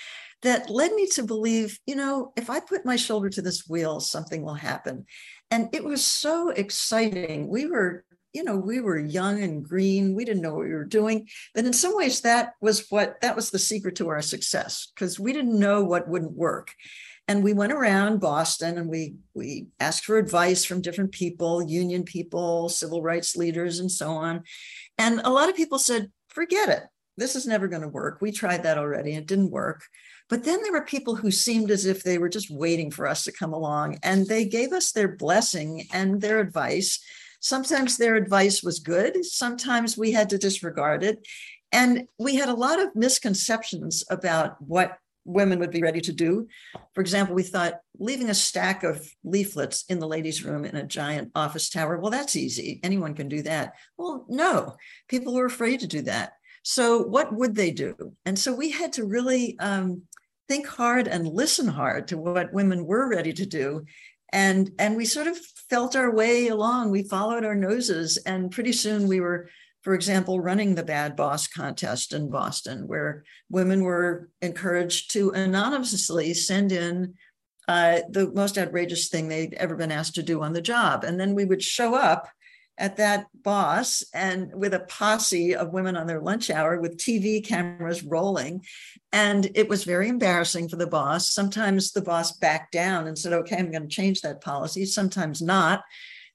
that 0.45 0.69
led 0.69 0.93
me 0.93 1.07
to 1.07 1.23
believe, 1.23 1.79
you 1.85 1.95
know, 1.95 2.31
if 2.35 2.49
I 2.49 2.59
put 2.59 2.85
my 2.85 2.95
shoulder 2.95 3.29
to 3.29 3.41
this 3.41 3.67
wheel, 3.67 3.99
something 3.99 4.41
will 4.43 4.53
happen. 4.55 5.05
And 5.51 5.69
it 5.73 5.83
was 5.83 6.03
so 6.05 6.49
exciting. 6.49 7.47
We 7.49 7.65
were 7.65 8.03
you 8.33 8.43
know 8.43 8.57
we 8.57 8.81
were 8.81 8.99
young 8.99 9.41
and 9.41 9.63
green 9.63 10.13
we 10.13 10.25
didn't 10.25 10.41
know 10.41 10.55
what 10.55 10.65
we 10.65 10.73
were 10.73 10.83
doing 10.83 11.25
but 11.53 11.63
in 11.63 11.71
some 11.71 11.95
ways 11.95 12.19
that 12.19 12.51
was 12.59 12.85
what 12.89 13.15
that 13.21 13.33
was 13.33 13.49
the 13.49 13.57
secret 13.57 13.95
to 13.95 14.09
our 14.09 14.21
success 14.21 14.91
because 14.93 15.17
we 15.17 15.31
didn't 15.31 15.57
know 15.57 15.85
what 15.85 16.09
wouldn't 16.09 16.33
work 16.33 16.73
and 17.27 17.43
we 17.43 17.53
went 17.53 17.73
around 17.73 18.19
Boston 18.19 18.77
and 18.77 18.87
we 18.89 19.15
we 19.33 19.67
asked 19.79 20.05
for 20.05 20.17
advice 20.17 20.63
from 20.63 20.81
different 20.81 21.11
people, 21.11 21.63
union 21.63 22.03
people, 22.03 22.69
civil 22.69 23.01
rights 23.01 23.35
leaders, 23.35 23.79
and 23.79 23.91
so 23.91 24.11
on. 24.11 24.43
And 24.97 25.21
a 25.23 25.31
lot 25.31 25.49
of 25.49 25.55
people 25.55 25.79
said, 25.79 26.11
forget 26.29 26.69
it. 26.69 26.83
This 27.17 27.35
is 27.35 27.47
never 27.47 27.67
going 27.67 27.81
to 27.81 27.87
work. 27.87 28.19
We 28.21 28.31
tried 28.31 28.63
that 28.63 28.77
already. 28.77 29.15
It 29.15 29.25
didn't 29.25 29.51
work. 29.51 29.81
But 30.29 30.43
then 30.43 30.63
there 30.63 30.71
were 30.71 30.85
people 30.85 31.15
who 31.15 31.29
seemed 31.31 31.69
as 31.69 31.85
if 31.85 32.03
they 32.03 32.17
were 32.17 32.29
just 32.29 32.49
waiting 32.49 32.89
for 32.89 33.07
us 33.07 33.23
to 33.25 33.31
come 33.31 33.53
along 33.53 33.99
and 34.01 34.25
they 34.25 34.45
gave 34.45 34.73
us 34.73 34.91
their 34.91 35.15
blessing 35.15 35.87
and 35.93 36.19
their 36.19 36.39
advice. 36.39 36.99
Sometimes 37.39 37.97
their 37.97 38.15
advice 38.15 38.63
was 38.63 38.79
good, 38.79 39.23
sometimes 39.23 39.97
we 39.97 40.11
had 40.11 40.29
to 40.31 40.37
disregard 40.37 41.03
it. 41.03 41.25
And 41.71 42.07
we 42.17 42.35
had 42.35 42.49
a 42.49 42.53
lot 42.53 42.81
of 42.81 42.95
misconceptions 42.95 44.03
about 44.09 44.61
what 44.61 44.97
women 45.25 45.59
would 45.59 45.71
be 45.71 45.81
ready 45.81 45.99
to 46.01 46.13
do. 46.13 46.47
For 46.93 47.01
example, 47.01 47.35
we 47.35 47.43
thought 47.43 47.81
leaving 47.99 48.29
a 48.29 48.35
stack 48.35 48.83
of 48.83 49.07
leaflets 49.23 49.83
in 49.89 49.99
the 49.99 50.07
ladies' 50.07 50.45
room 50.45 50.63
in 50.65 50.75
a 50.75 50.85
giant 50.85 51.31
office 51.35 51.69
tower, 51.69 51.97
well, 51.97 52.11
that's 52.11 52.35
easy. 52.35 52.79
Anyone 52.83 53.15
can 53.15 53.27
do 53.27 53.41
that. 53.41 53.73
Well, 53.97 54.25
no, 54.29 54.75
people 55.09 55.33
were 55.33 55.45
afraid 55.45 55.81
to 55.81 55.87
do 55.87 56.03
that. 56.03 56.33
So, 56.63 57.01
what 57.01 57.33
would 57.33 57.55
they 57.55 57.71
do? 57.71 58.13
And 58.25 58.39
so 58.39 58.53
we 58.53 58.71
had 58.71 58.93
to 58.93 59.05
really 59.05 59.57
um, 59.59 60.03
think 60.47 60.67
hard 60.67 61.07
and 61.07 61.27
listen 61.27 61.67
hard 61.67 62.07
to 62.09 62.17
what 62.17 62.53
women 62.53 62.85
were 62.85 63.09
ready 63.09 63.33
to 63.33 63.45
do. 63.45 63.85
And, 64.31 64.71
and 64.79 64.95
we 64.95 65.05
sort 65.05 65.27
of 65.27 65.37
felt 65.69 65.95
our 65.95 66.13
way 66.13 66.47
along. 66.47 66.91
We 66.91 67.03
followed 67.03 67.45
our 67.45 67.55
noses, 67.55 68.17
and 68.17 68.51
pretty 68.51 68.73
soon 68.73 69.07
we 69.07 69.19
were 69.19 69.49
for 69.85 69.93
example, 69.93 70.41
running 70.41 70.73
the 70.73 70.81
Bad 70.81 71.15
Boss 71.15 71.45
contest 71.47 72.11
in 72.11 72.31
Boston, 72.31 72.87
where 72.87 73.23
women 73.51 73.83
were 73.83 74.31
encouraged 74.41 75.11
to 75.11 75.29
anonymously 75.29 76.33
send 76.33 76.71
in 76.71 77.13
uh, 77.67 77.99
the 78.09 78.31
most 78.33 78.57
outrageous 78.57 79.09
thing 79.09 79.27
they'd 79.27 79.53
ever 79.53 79.75
been 79.75 79.91
asked 79.91 80.15
to 80.15 80.23
do 80.23 80.41
on 80.41 80.53
the 80.53 80.61
job. 80.61 81.03
And 81.03 81.19
then 81.19 81.35
we 81.35 81.45
would 81.45 81.61
show 81.61 81.93
up 81.93 82.27
at 82.77 82.97
that 82.97 83.27
boss 83.33 84.03
and 84.13 84.53
with 84.53 84.73
a 84.73 84.81
posse 84.81 85.55
of 85.55 85.71
women 85.71 85.95
on 85.95 86.07
their 86.07 86.21
lunch 86.21 86.49
hour 86.49 86.79
with 86.79 86.97
TV 86.97 87.45
cameras 87.45 88.03
rolling. 88.03 88.63
And 89.13 89.49
it 89.55 89.69
was 89.69 89.85
very 89.85 90.09
embarrassing 90.09 90.67
for 90.69 90.75
the 90.75 90.87
boss. 90.87 91.31
Sometimes 91.31 91.91
the 91.91 92.01
boss 92.01 92.33
backed 92.33 92.73
down 92.73 93.07
and 93.07 93.17
said, 93.17 93.33
okay, 93.33 93.57
I'm 93.57 93.71
going 93.71 93.87
to 93.87 93.95
change 93.95 94.21
that 94.21 94.41
policy. 94.41 94.85
Sometimes 94.85 95.41
not 95.41 95.83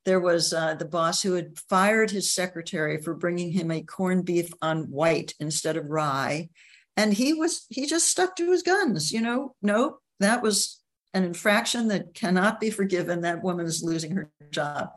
there 0.07 0.21
was 0.21 0.53
uh, 0.53 0.75
the 0.75 0.85
boss 0.85 1.23
who 1.23 1.35
had 1.35 1.59
fired 1.69 2.11
his 2.11 2.33
secretary 2.33 3.01
for 3.01 3.15
bringing 3.15 3.53
him 3.53 3.71
a 3.71 3.83
corned 3.83 4.25
beef 4.25 4.51
on 4.63 4.85
white 4.85 5.35
instead 5.41 5.77
of 5.77 5.91
rye 5.91 6.49
and 6.97 7.15
he 7.15 7.33
was 7.35 7.67
he 7.69 7.87
just 7.87 8.09
stuck 8.09 8.37
to 8.37 8.51
his 8.51 8.63
guns 8.63 9.13
you 9.13 9.21
know 9.21 9.55
no 9.63 9.99
that 10.19 10.43
was 10.43 10.80
an 11.15 11.25
infraction 11.25 11.89
that 11.89 12.15
cannot 12.15 12.61
be 12.61 12.71
forgiven 12.71 13.23
that 13.23 13.43
woman 13.43 13.67
is 13.67 13.83
losing 13.83 14.15
her 14.17 14.31
job. 14.51 14.91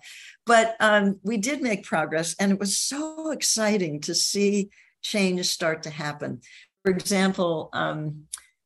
But 0.46 0.75
um, 0.79 1.20
we 1.24 1.38
did 1.38 1.62
make 1.62 1.84
progress 1.84 2.36
and 2.39 2.51
it 2.51 2.60
was 2.60 2.77
so 2.77 3.32
exciting 3.32 4.01
to 4.01 4.15
see 4.15 4.70
change 5.01 5.46
start 5.48 5.84
to 5.84 5.89
happen. 5.89 6.41
For 6.84 6.91
example 6.91 7.70
um, 7.74 8.24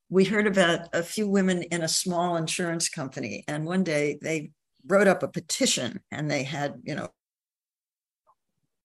we 0.09 0.25
heard 0.25 0.47
about 0.47 0.89
a 0.93 1.03
few 1.03 1.27
women 1.27 1.63
in 1.63 1.81
a 1.83 1.87
small 1.87 2.37
insurance 2.37 2.89
company 2.89 3.43
and 3.47 3.65
one 3.65 3.83
day 3.83 4.17
they 4.21 4.51
wrote 4.85 5.07
up 5.07 5.23
a 5.23 5.27
petition 5.27 5.99
and 6.11 6.29
they 6.29 6.43
had, 6.43 6.75
you 6.83 6.95
know, 6.95 7.09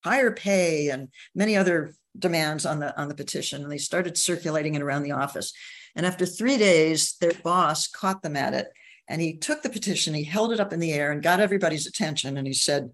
higher 0.05 0.33
pay 0.33 0.89
and 0.89 1.09
many 1.35 1.57
other 1.57 1.95
demands 2.19 2.67
on 2.67 2.81
the 2.81 2.99
on 3.01 3.09
the 3.09 3.15
petition 3.15 3.63
and 3.63 3.73
they 3.73 3.79
started 3.79 4.19
circulating 4.19 4.75
it 4.75 4.83
around 4.83 5.03
the 5.03 5.13
office 5.13 5.53
and 5.97 6.07
after 6.07 6.27
three 6.27 6.59
days 6.59 7.17
their 7.21 7.33
boss 7.43 7.89
caught 7.89 8.23
them 8.23 8.37
at 8.37 8.55
it 8.55 8.69
and 9.09 9.21
he 9.21 9.37
took 9.37 9.63
the 9.63 9.71
petition 9.71 10.15
he 10.15 10.25
held 10.25 10.53
it 10.53 10.61
up 10.61 10.73
in 10.73 10.81
the 10.81 10.93
air 10.93 11.13
and 11.13 11.23
got 11.23 11.41
everybody's 11.41 11.87
attention 11.87 12.37
and 12.37 12.47
he 12.47 12.53
said 12.53 12.91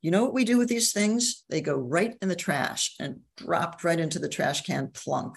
you 0.00 0.10
know 0.10 0.24
what 0.24 0.34
we 0.34 0.44
do 0.44 0.58
with 0.58 0.68
these 0.68 0.92
things 0.92 1.44
they 1.48 1.60
go 1.60 1.76
right 1.76 2.16
in 2.20 2.28
the 2.28 2.36
trash 2.36 2.94
and 3.00 3.20
dropped 3.36 3.84
right 3.84 4.00
into 4.00 4.18
the 4.18 4.28
trash 4.28 4.62
can 4.62 4.88
plunk 4.88 5.36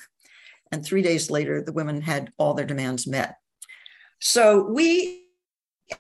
and 0.72 0.84
three 0.84 1.02
days 1.02 1.30
later 1.30 1.62
the 1.62 1.74
women 1.74 2.02
had 2.02 2.32
all 2.38 2.54
their 2.54 2.66
demands 2.66 3.08
met 3.08 3.36
so 4.20 4.64
we 4.64 5.26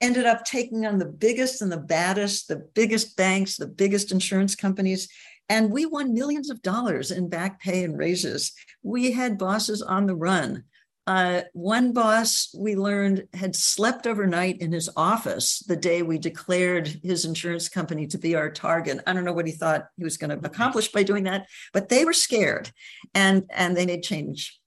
ended 0.01 0.25
up 0.25 0.43
taking 0.45 0.85
on 0.85 0.97
the 0.97 1.05
biggest 1.05 1.61
and 1.61 1.71
the 1.71 1.77
baddest, 1.77 2.47
the 2.47 2.67
biggest 2.73 3.15
banks, 3.17 3.57
the 3.57 3.67
biggest 3.67 4.11
insurance 4.11 4.55
companies. 4.55 5.07
And 5.47 5.71
we 5.71 5.85
won 5.85 6.13
millions 6.13 6.49
of 6.49 6.61
dollars 6.61 7.11
in 7.11 7.29
back 7.29 7.59
pay 7.59 7.83
and 7.83 7.97
raises. 7.97 8.53
We 8.81 9.11
had 9.11 9.37
bosses 9.37 9.81
on 9.81 10.07
the 10.07 10.15
run. 10.15 10.63
Uh, 11.07 11.41
one 11.53 11.93
boss 11.93 12.53
we 12.57 12.75
learned 12.75 13.27
had 13.33 13.55
slept 13.55 14.07
overnight 14.07 14.59
in 14.59 14.71
his 14.71 14.89
office 14.97 15.59
the 15.59 15.75
day 15.75 16.01
we 16.01 16.17
declared 16.17 16.87
his 17.03 17.25
insurance 17.25 17.69
company 17.69 18.07
to 18.07 18.17
be 18.17 18.35
our 18.35 18.49
target. 18.49 18.99
I 19.05 19.13
don't 19.13 19.23
know 19.23 19.33
what 19.33 19.45
he 19.45 19.51
thought 19.51 19.87
he 19.97 20.03
was 20.03 20.17
going 20.17 20.31
to 20.31 20.47
accomplish 20.47 20.91
by 20.91 21.03
doing 21.03 21.25
that, 21.25 21.45
but 21.73 21.89
they 21.89 22.05
were 22.05 22.13
scared 22.13 22.71
and, 23.13 23.43
and 23.51 23.77
they 23.77 23.85
made 23.85 24.01
change. 24.01 24.59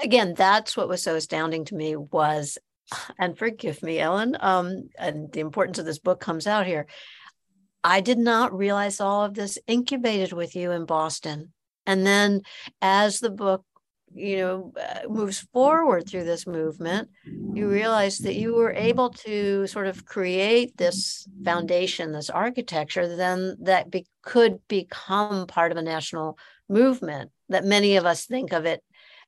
Again, 0.00 0.34
that's 0.36 0.76
what 0.76 0.88
was 0.88 1.02
so 1.02 1.16
astounding 1.16 1.64
to 1.66 1.74
me 1.74 1.96
was 1.96 2.56
and 3.18 3.38
forgive 3.38 3.82
me, 3.82 3.98
Ellen, 3.98 4.36
um, 4.40 4.88
and 4.98 5.30
the 5.32 5.40
importance 5.40 5.78
of 5.78 5.84
this 5.84 5.98
book 5.98 6.20
comes 6.20 6.46
out 6.46 6.66
here. 6.66 6.86
I 7.82 8.00
did 8.00 8.18
not 8.18 8.56
realize 8.56 9.00
all 9.00 9.24
of 9.24 9.34
this 9.34 9.58
incubated 9.66 10.32
with 10.32 10.54
you 10.54 10.72
in 10.72 10.84
Boston. 10.84 11.52
And 11.86 12.06
then 12.06 12.42
as 12.82 13.20
the 13.20 13.30
book, 13.30 13.64
you 14.14 14.36
know, 14.38 14.72
uh, 14.80 15.08
moves 15.08 15.40
forward 15.52 16.08
through 16.08 16.24
this 16.24 16.46
movement, 16.46 17.08
you 17.24 17.68
realize 17.68 18.18
that 18.18 18.36
you 18.36 18.54
were 18.54 18.72
able 18.72 19.10
to 19.10 19.66
sort 19.66 19.86
of 19.86 20.04
create 20.04 20.76
this 20.76 21.26
foundation, 21.44 22.12
this 22.12 22.30
architecture, 22.30 23.16
then 23.16 23.56
that 23.60 23.90
be, 23.90 24.06
could 24.22 24.58
become 24.68 25.46
part 25.46 25.72
of 25.72 25.78
a 25.78 25.82
national 25.82 26.38
movement 26.68 27.30
that 27.48 27.64
many 27.64 27.96
of 27.96 28.06
us 28.06 28.26
think 28.26 28.52
of 28.52 28.64
it 28.64 28.82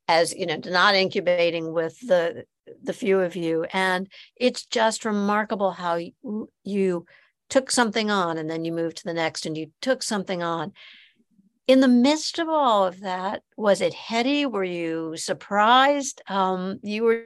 as 0.09 0.35
you 0.35 0.47
know 0.47 0.59
not 0.65 0.95
incubating 0.95 1.73
with 1.73 1.99
the 2.01 2.45
the 2.83 2.93
few 2.93 3.21
of 3.21 3.37
you. 3.37 3.65
And 3.73 4.09
it's 4.37 4.65
just 4.67 5.05
remarkable 5.05 5.73
how 5.73 5.97
you, 5.97 6.49
you 6.65 7.07
took 7.49 7.71
something 7.71 8.11
on 8.11 8.39
and 8.39 8.49
then 8.49 8.65
you 8.65 8.73
moved 8.73 8.99
to 8.99 9.05
the 9.05 9.15
next 9.15 9.47
and 9.47 9.57
you 9.57 9.71
took 9.81 10.03
something 10.03 10.43
on 10.43 10.73
in 11.73 11.81
the 11.81 11.89
midst 11.89 12.39
of 12.39 12.49
all 12.49 12.85
of 12.85 13.01
that 13.01 13.43
was 13.57 13.81
it 13.81 13.95
heady 13.95 14.47
were 14.47 14.65
you 14.65 15.17
surprised 15.17 16.21
um, 16.29 16.79
you 16.83 17.03
were 17.03 17.25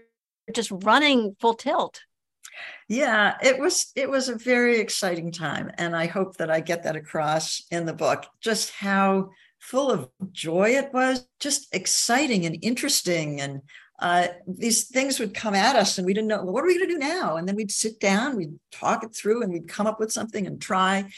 just 0.53 0.71
running 0.71 1.35
full 1.41 1.55
tilt 1.55 2.01
yeah 2.89 3.37
it 3.43 3.59
was 3.59 3.91
it 3.97 4.09
was 4.09 4.29
a 4.29 4.37
very 4.37 4.79
exciting 4.79 5.33
time 5.33 5.71
and 5.79 5.97
i 5.97 6.07
hope 6.07 6.37
that 6.37 6.51
i 6.51 6.61
get 6.61 6.85
that 6.85 6.97
across 6.97 7.65
in 7.71 7.85
the 7.85 7.93
book 7.93 8.27
just 8.41 8.71
how 8.71 9.29
full 9.67 9.91
of 9.91 10.09
joy 10.31 10.71
it 10.71 10.93
was, 10.93 11.27
just 11.41 11.75
exciting 11.75 12.47
and 12.47 12.57
interesting. 12.63 13.41
And 13.41 13.63
uh, 13.99 14.29
these 14.47 14.87
things 14.87 15.19
would 15.19 15.35
come 15.35 15.55
at 15.55 15.75
us 15.75 15.99
and 15.99 16.07
we 16.07 16.15
didn't 16.15 16.29
know, 16.29 16.45
well, 16.45 16.53
what 16.53 16.63
are 16.63 16.69
we 16.69 16.79
going 16.79 16.89
to 16.89 16.95
do 16.95 16.99
now? 16.99 17.37
And 17.37 17.49
then 17.49 17.57
we'd 17.57 17.73
sit 17.73 17.99
down, 17.99 18.37
we'd 18.37 18.59
talk 18.71 19.03
it 19.03 19.15
through, 19.15 19.43
and 19.43 19.53
we'd 19.53 19.69
come 19.69 19.89
up 19.89 19.99
with 19.99 20.13
something 20.13 20.47
and 20.47 20.61
try. 20.61 21.11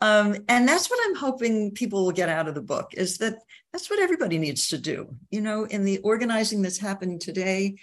Um, 0.00 0.36
and 0.48 0.68
that's 0.68 0.90
what 0.90 1.00
I'm 1.04 1.14
hoping 1.14 1.70
people 1.70 2.04
will 2.04 2.12
get 2.12 2.28
out 2.28 2.48
of 2.48 2.54
the 2.54 2.62
book 2.62 2.90
is 2.94 3.18
that 3.18 3.36
that's 3.72 3.88
what 3.88 4.00
everybody 4.00 4.38
needs 4.38 4.68
to 4.68 4.78
do. 4.78 5.14
You 5.30 5.40
know, 5.40 5.64
in 5.64 5.84
the 5.84 5.98
organizing 5.98 6.62
that's 6.62 6.78
happening 6.78 7.18
today, 7.18 7.76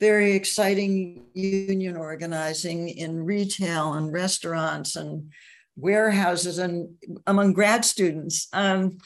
very 0.00 0.32
exciting 0.32 1.26
union 1.34 1.96
organizing 1.96 2.88
in 2.88 3.24
retail 3.24 3.94
and 3.94 4.12
restaurants 4.12 4.96
and 4.96 5.32
warehouses 5.76 6.58
and 6.58 6.94
among 7.26 7.52
grad 7.52 7.84
students. 7.84 8.48
Um, 8.52 8.98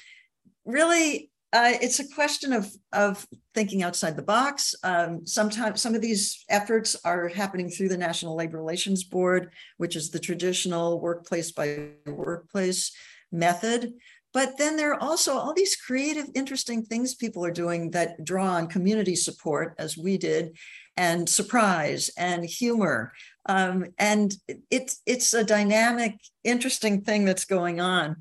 really, 0.65 1.32
uh, 1.53 1.73
it's 1.83 2.01
a 2.01 2.09
question 2.15 2.53
of 2.53 2.71
of 2.93 3.27
thinking 3.55 3.83
outside 3.83 4.17
the 4.17 4.23
box. 4.23 4.75
Um, 4.83 5.27
sometimes 5.27 5.83
some 5.83 5.95
of 5.95 6.01
these 6.01 6.45
efforts 6.49 6.97
are 7.05 7.29
happening 7.29 7.69
through 7.69 7.91
the 7.91 7.99
National 7.99 8.35
Labor 8.35 8.59
Relations 8.59 9.05
Board, 9.05 9.53
which 9.77 9.95
is 9.95 10.11
the 10.11 10.19
traditional 10.19 11.01
workplace 11.01 11.53
by 11.53 11.89
workplace 12.07 12.93
method. 13.31 13.93
But 14.33 14.57
then 14.57 14.77
there 14.79 14.95
are 14.95 15.03
also 15.03 15.35
all 15.35 15.53
these 15.53 15.77
creative, 15.77 16.27
interesting 16.35 16.83
things 16.85 17.15
people 17.15 17.45
are 17.45 17.51
doing 17.51 17.91
that 17.91 18.25
draw 18.25 18.55
on 18.55 18.67
community 18.67 19.15
support, 19.15 19.75
as 19.79 19.99
we 19.99 20.17
did, 20.17 20.57
and 20.97 21.29
surprise 21.29 22.11
and 22.17 22.45
humor. 22.45 23.13
Um, 23.47 23.87
and 23.99 24.35
it's 24.71 25.03
it's 25.05 25.35
a 25.35 25.45
dynamic, 25.45 26.15
interesting 26.45 27.03
thing 27.03 27.27
that's 27.27 27.45
going 27.45 27.81
on. 27.81 28.17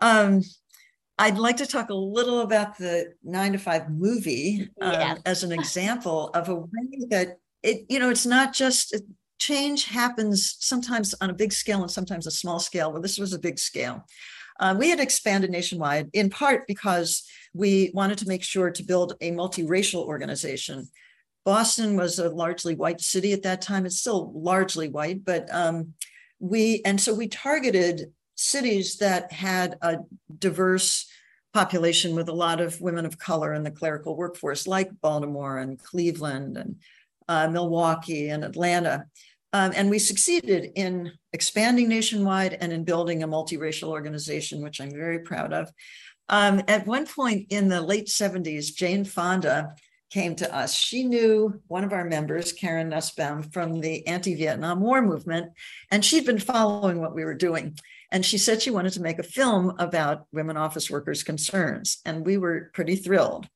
Um, 0.00 0.42
I'd 1.18 1.38
like 1.38 1.58
to 1.58 1.66
talk 1.66 1.90
a 1.90 1.94
little 1.94 2.40
about 2.40 2.78
the 2.78 3.14
nine 3.22 3.52
to 3.52 3.58
five 3.58 3.90
movie 3.90 4.68
um, 4.80 4.92
yeah. 4.92 5.14
as 5.26 5.42
an 5.42 5.52
example 5.58 6.28
of 6.30 6.48
a 6.48 6.56
way 6.56 7.06
that 7.10 7.38
it, 7.62 7.84
you 7.88 7.98
know, 7.98 8.10
it's 8.10 8.26
not 8.26 8.52
just 8.52 8.94
change 9.38 9.86
happens 9.86 10.56
sometimes 10.60 11.14
on 11.20 11.30
a 11.30 11.34
big 11.34 11.52
scale 11.52 11.82
and 11.82 11.90
sometimes 11.90 12.26
a 12.26 12.30
small 12.30 12.58
scale. 12.58 12.92
Well, 12.92 13.02
this 13.02 13.18
was 13.18 13.32
a 13.32 13.38
big 13.38 13.58
scale. 13.58 14.06
Uh, 14.60 14.74
we 14.78 14.90
had 14.90 15.00
expanded 15.00 15.50
nationwide 15.50 16.10
in 16.12 16.30
part 16.30 16.66
because 16.66 17.24
we 17.54 17.90
wanted 17.94 18.18
to 18.18 18.28
make 18.28 18.42
sure 18.42 18.70
to 18.70 18.82
build 18.82 19.14
a 19.20 19.32
multiracial 19.32 20.04
organization. 20.06 20.88
Boston 21.44 21.96
was 21.96 22.18
a 22.18 22.30
largely 22.30 22.74
white 22.74 23.00
city 23.00 23.32
at 23.32 23.42
that 23.42 23.60
time. 23.60 23.84
It's 23.84 23.98
still 23.98 24.32
largely 24.34 24.88
white, 24.88 25.24
but 25.24 25.52
um, 25.52 25.94
we, 26.38 26.80
and 26.84 27.00
so 27.00 27.12
we 27.12 27.26
targeted 27.26 28.12
cities 28.42 28.96
that 28.96 29.32
had 29.32 29.78
a 29.82 29.98
diverse 30.38 31.06
population 31.52 32.14
with 32.14 32.28
a 32.28 32.34
lot 32.34 32.60
of 32.60 32.80
women 32.80 33.04
of 33.06 33.18
color 33.18 33.52
in 33.52 33.62
the 33.62 33.70
clerical 33.70 34.16
workforce, 34.16 34.66
like 34.66 35.00
Baltimore 35.00 35.58
and 35.58 35.78
Cleveland 35.78 36.56
and 36.56 36.76
uh, 37.28 37.48
Milwaukee 37.48 38.30
and 38.30 38.44
Atlanta. 38.44 39.04
Um, 39.52 39.72
and 39.76 39.90
we 39.90 39.98
succeeded 39.98 40.72
in 40.76 41.12
expanding 41.32 41.88
nationwide 41.88 42.54
and 42.54 42.72
in 42.72 42.84
building 42.84 43.22
a 43.22 43.28
multiracial 43.28 43.88
organization, 43.88 44.62
which 44.62 44.80
I'm 44.80 44.90
very 44.90 45.20
proud 45.20 45.52
of. 45.52 45.70
Um, 46.28 46.62
at 46.68 46.86
one 46.86 47.06
point 47.06 47.48
in 47.50 47.68
the 47.68 47.82
late 47.82 48.06
70s, 48.06 48.74
Jane 48.74 49.04
Fonda 49.04 49.74
came 50.10 50.34
to 50.36 50.54
us. 50.54 50.74
She 50.74 51.04
knew 51.04 51.60
one 51.68 51.84
of 51.84 51.92
our 51.92 52.04
members, 52.04 52.52
Karen 52.52 52.88
Nussbaum, 52.88 53.42
from 53.42 53.80
the 53.80 54.06
anti 54.06 54.34
Vietnam 54.34 54.80
War 54.80 55.02
movement, 55.02 55.52
and 55.90 56.04
she'd 56.04 56.26
been 56.26 56.38
following 56.38 57.00
what 57.00 57.14
we 57.14 57.24
were 57.24 57.34
doing. 57.34 57.76
And 58.12 58.24
she 58.24 58.36
said 58.36 58.60
she 58.60 58.70
wanted 58.70 58.92
to 58.92 59.02
make 59.02 59.18
a 59.18 59.24
film 59.24 59.74
about 59.78 60.26
women 60.32 60.58
office 60.58 60.90
workers' 60.90 61.22
concerns. 61.22 61.98
And 62.04 62.26
we 62.26 62.36
were 62.36 62.70
pretty 62.74 62.94
thrilled. 62.94 63.48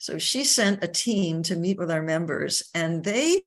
So 0.00 0.18
she 0.18 0.44
sent 0.44 0.82
a 0.82 0.88
team 0.88 1.42
to 1.44 1.56
meet 1.56 1.78
with 1.78 1.90
our 1.90 2.02
members, 2.02 2.64
and 2.74 3.04
they 3.04 3.42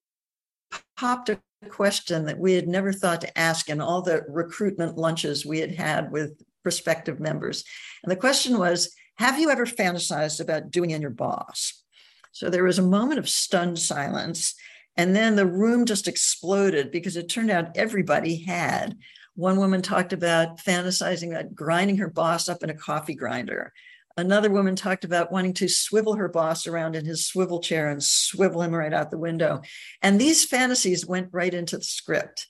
popped 0.95 1.29
a 1.29 1.39
question 1.69 2.25
that 2.25 2.39
we 2.39 2.53
had 2.53 2.67
never 2.67 2.93
thought 2.93 3.21
to 3.21 3.37
ask 3.37 3.69
in 3.69 3.81
all 3.81 4.01
the 4.01 4.23
recruitment 4.27 4.97
lunches 4.97 5.45
we 5.45 5.59
had 5.59 5.73
had 5.75 6.11
with 6.11 6.41
prospective 6.61 7.19
members. 7.19 7.63
And 8.03 8.11
the 8.11 8.15
question 8.15 8.57
was 8.57 8.93
Have 9.17 9.39
you 9.39 9.49
ever 9.49 9.65
fantasized 9.65 10.39
about 10.39 10.71
doing 10.71 10.91
in 10.91 11.01
your 11.01 11.11
boss? 11.11 11.83
So 12.31 12.49
there 12.49 12.63
was 12.63 12.79
a 12.79 12.83
moment 12.83 13.19
of 13.19 13.29
stunned 13.29 13.79
silence. 13.79 14.55
And 14.95 15.15
then 15.15 15.35
the 15.35 15.45
room 15.45 15.85
just 15.85 16.07
exploded 16.07 16.91
because 16.91 17.17
it 17.17 17.29
turned 17.29 17.49
out 17.51 17.75
everybody 17.75 18.43
had. 18.43 18.95
One 19.35 19.57
woman 19.57 19.81
talked 19.81 20.13
about 20.13 20.59
fantasizing 20.59 21.31
about 21.31 21.55
grinding 21.55 21.97
her 21.97 22.09
boss 22.09 22.47
up 22.49 22.63
in 22.63 22.69
a 22.69 22.75
coffee 22.75 23.15
grinder. 23.15 23.73
Another 24.15 24.51
woman 24.51 24.75
talked 24.75 25.05
about 25.05 25.31
wanting 25.31 25.53
to 25.55 25.67
swivel 25.67 26.13
her 26.15 26.29
boss 26.29 26.67
around 26.67 26.95
in 26.95 27.03
his 27.03 27.25
swivel 27.25 27.59
chair 27.59 27.89
and 27.89 28.03
swivel 28.03 28.61
him 28.61 28.73
right 28.73 28.93
out 28.93 29.09
the 29.09 29.17
window. 29.17 29.61
And 30.03 30.21
these 30.21 30.45
fantasies 30.45 31.05
went 31.05 31.29
right 31.31 31.53
into 31.53 31.77
the 31.77 31.83
script. 31.83 32.47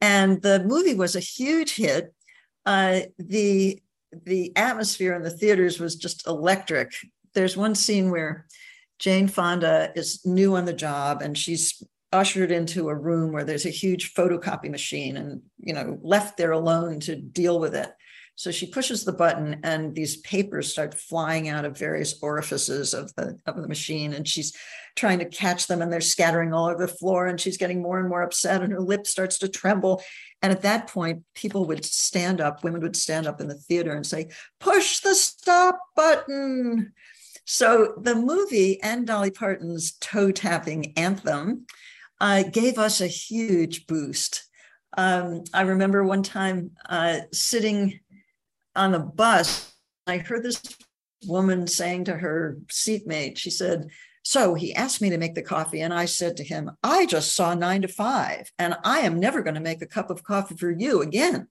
And 0.00 0.42
the 0.42 0.64
movie 0.64 0.94
was 0.94 1.14
a 1.14 1.20
huge 1.20 1.76
hit. 1.76 2.12
Uh, 2.66 3.00
the 3.18 3.80
the 4.24 4.56
atmosphere 4.56 5.14
in 5.14 5.22
the 5.22 5.30
theaters 5.30 5.80
was 5.80 5.96
just 5.96 6.26
electric. 6.26 6.92
There's 7.34 7.56
one 7.56 7.74
scene 7.74 8.10
where 8.10 8.46
Jane 8.98 9.26
Fonda 9.26 9.92
is 9.96 10.24
new 10.24 10.54
on 10.56 10.64
the 10.64 10.72
job 10.72 11.20
and 11.20 11.36
she's 11.36 11.82
ushered 12.14 12.50
into 12.50 12.88
a 12.88 12.94
room 12.94 13.32
where 13.32 13.44
there's 13.44 13.66
a 13.66 13.70
huge 13.70 14.14
photocopy 14.14 14.70
machine 14.70 15.16
and 15.16 15.42
you 15.58 15.74
know 15.74 15.98
left 16.02 16.36
there 16.36 16.52
alone 16.52 17.00
to 17.00 17.16
deal 17.16 17.58
with 17.60 17.74
it. 17.74 17.90
So 18.36 18.50
she 18.50 18.66
pushes 18.66 19.04
the 19.04 19.12
button 19.12 19.60
and 19.62 19.94
these 19.94 20.16
papers 20.18 20.72
start 20.72 20.94
flying 20.94 21.48
out 21.48 21.64
of 21.64 21.78
various 21.78 22.20
orifices 22.20 22.92
of 22.92 23.14
the 23.14 23.38
of 23.46 23.60
the 23.60 23.68
machine. 23.68 24.12
And 24.12 24.26
she's 24.26 24.56
trying 24.96 25.20
to 25.20 25.24
catch 25.24 25.66
them 25.66 25.82
and 25.82 25.92
they're 25.92 26.00
scattering 26.00 26.52
all 26.52 26.66
over 26.66 26.86
the 26.86 26.92
floor 26.92 27.26
and 27.26 27.40
she's 27.40 27.56
getting 27.56 27.82
more 27.82 27.98
and 27.98 28.08
more 28.08 28.22
upset 28.22 28.62
and 28.62 28.72
her 28.72 28.80
lip 28.80 29.06
starts 29.06 29.38
to 29.38 29.48
tremble. 29.48 30.02
And 30.42 30.52
at 30.52 30.62
that 30.62 30.88
point 30.88 31.22
people 31.34 31.66
would 31.66 31.84
stand 31.84 32.40
up 32.40 32.64
women 32.64 32.80
would 32.80 32.96
stand 32.96 33.26
up 33.26 33.40
in 33.40 33.48
the 33.48 33.54
theater 33.54 33.92
and 33.92 34.06
say 34.06 34.30
push 34.58 35.00
the 35.00 35.14
stop 35.14 35.78
button. 35.94 36.92
So 37.44 37.94
the 38.00 38.14
movie 38.14 38.82
and 38.82 39.06
Dolly 39.06 39.30
Parton's 39.30 39.92
toe 40.00 40.32
tapping 40.32 40.94
anthem 40.96 41.66
uh, 42.24 42.42
gave 42.42 42.78
us 42.78 43.02
a 43.02 43.06
huge 43.06 43.86
boost. 43.86 44.48
Um, 44.96 45.44
I 45.52 45.60
remember 45.60 46.02
one 46.02 46.22
time 46.22 46.70
uh, 46.88 47.18
sitting 47.32 48.00
on 48.74 48.92
the 48.92 48.98
bus, 48.98 49.70
I 50.06 50.16
heard 50.16 50.42
this 50.42 50.62
woman 51.26 51.66
saying 51.66 52.04
to 52.04 52.16
her 52.16 52.56
seatmate, 52.70 53.36
she 53.36 53.50
said, 53.50 53.88
so 54.22 54.54
he 54.54 54.74
asked 54.74 55.02
me 55.02 55.10
to 55.10 55.18
make 55.18 55.34
the 55.34 55.42
coffee, 55.42 55.82
and 55.82 55.92
I 55.92 56.06
said 56.06 56.38
to 56.38 56.44
him, 56.44 56.70
I 56.82 57.04
just 57.04 57.36
saw 57.36 57.52
nine 57.52 57.82
to 57.82 57.88
five, 57.88 58.50
and 58.58 58.74
I 58.84 59.00
am 59.00 59.20
never 59.20 59.42
going 59.42 59.56
to 59.56 59.60
make 59.60 59.82
a 59.82 59.86
cup 59.86 60.08
of 60.08 60.24
coffee 60.24 60.56
for 60.56 60.70
you 60.70 61.02
again. 61.02 61.48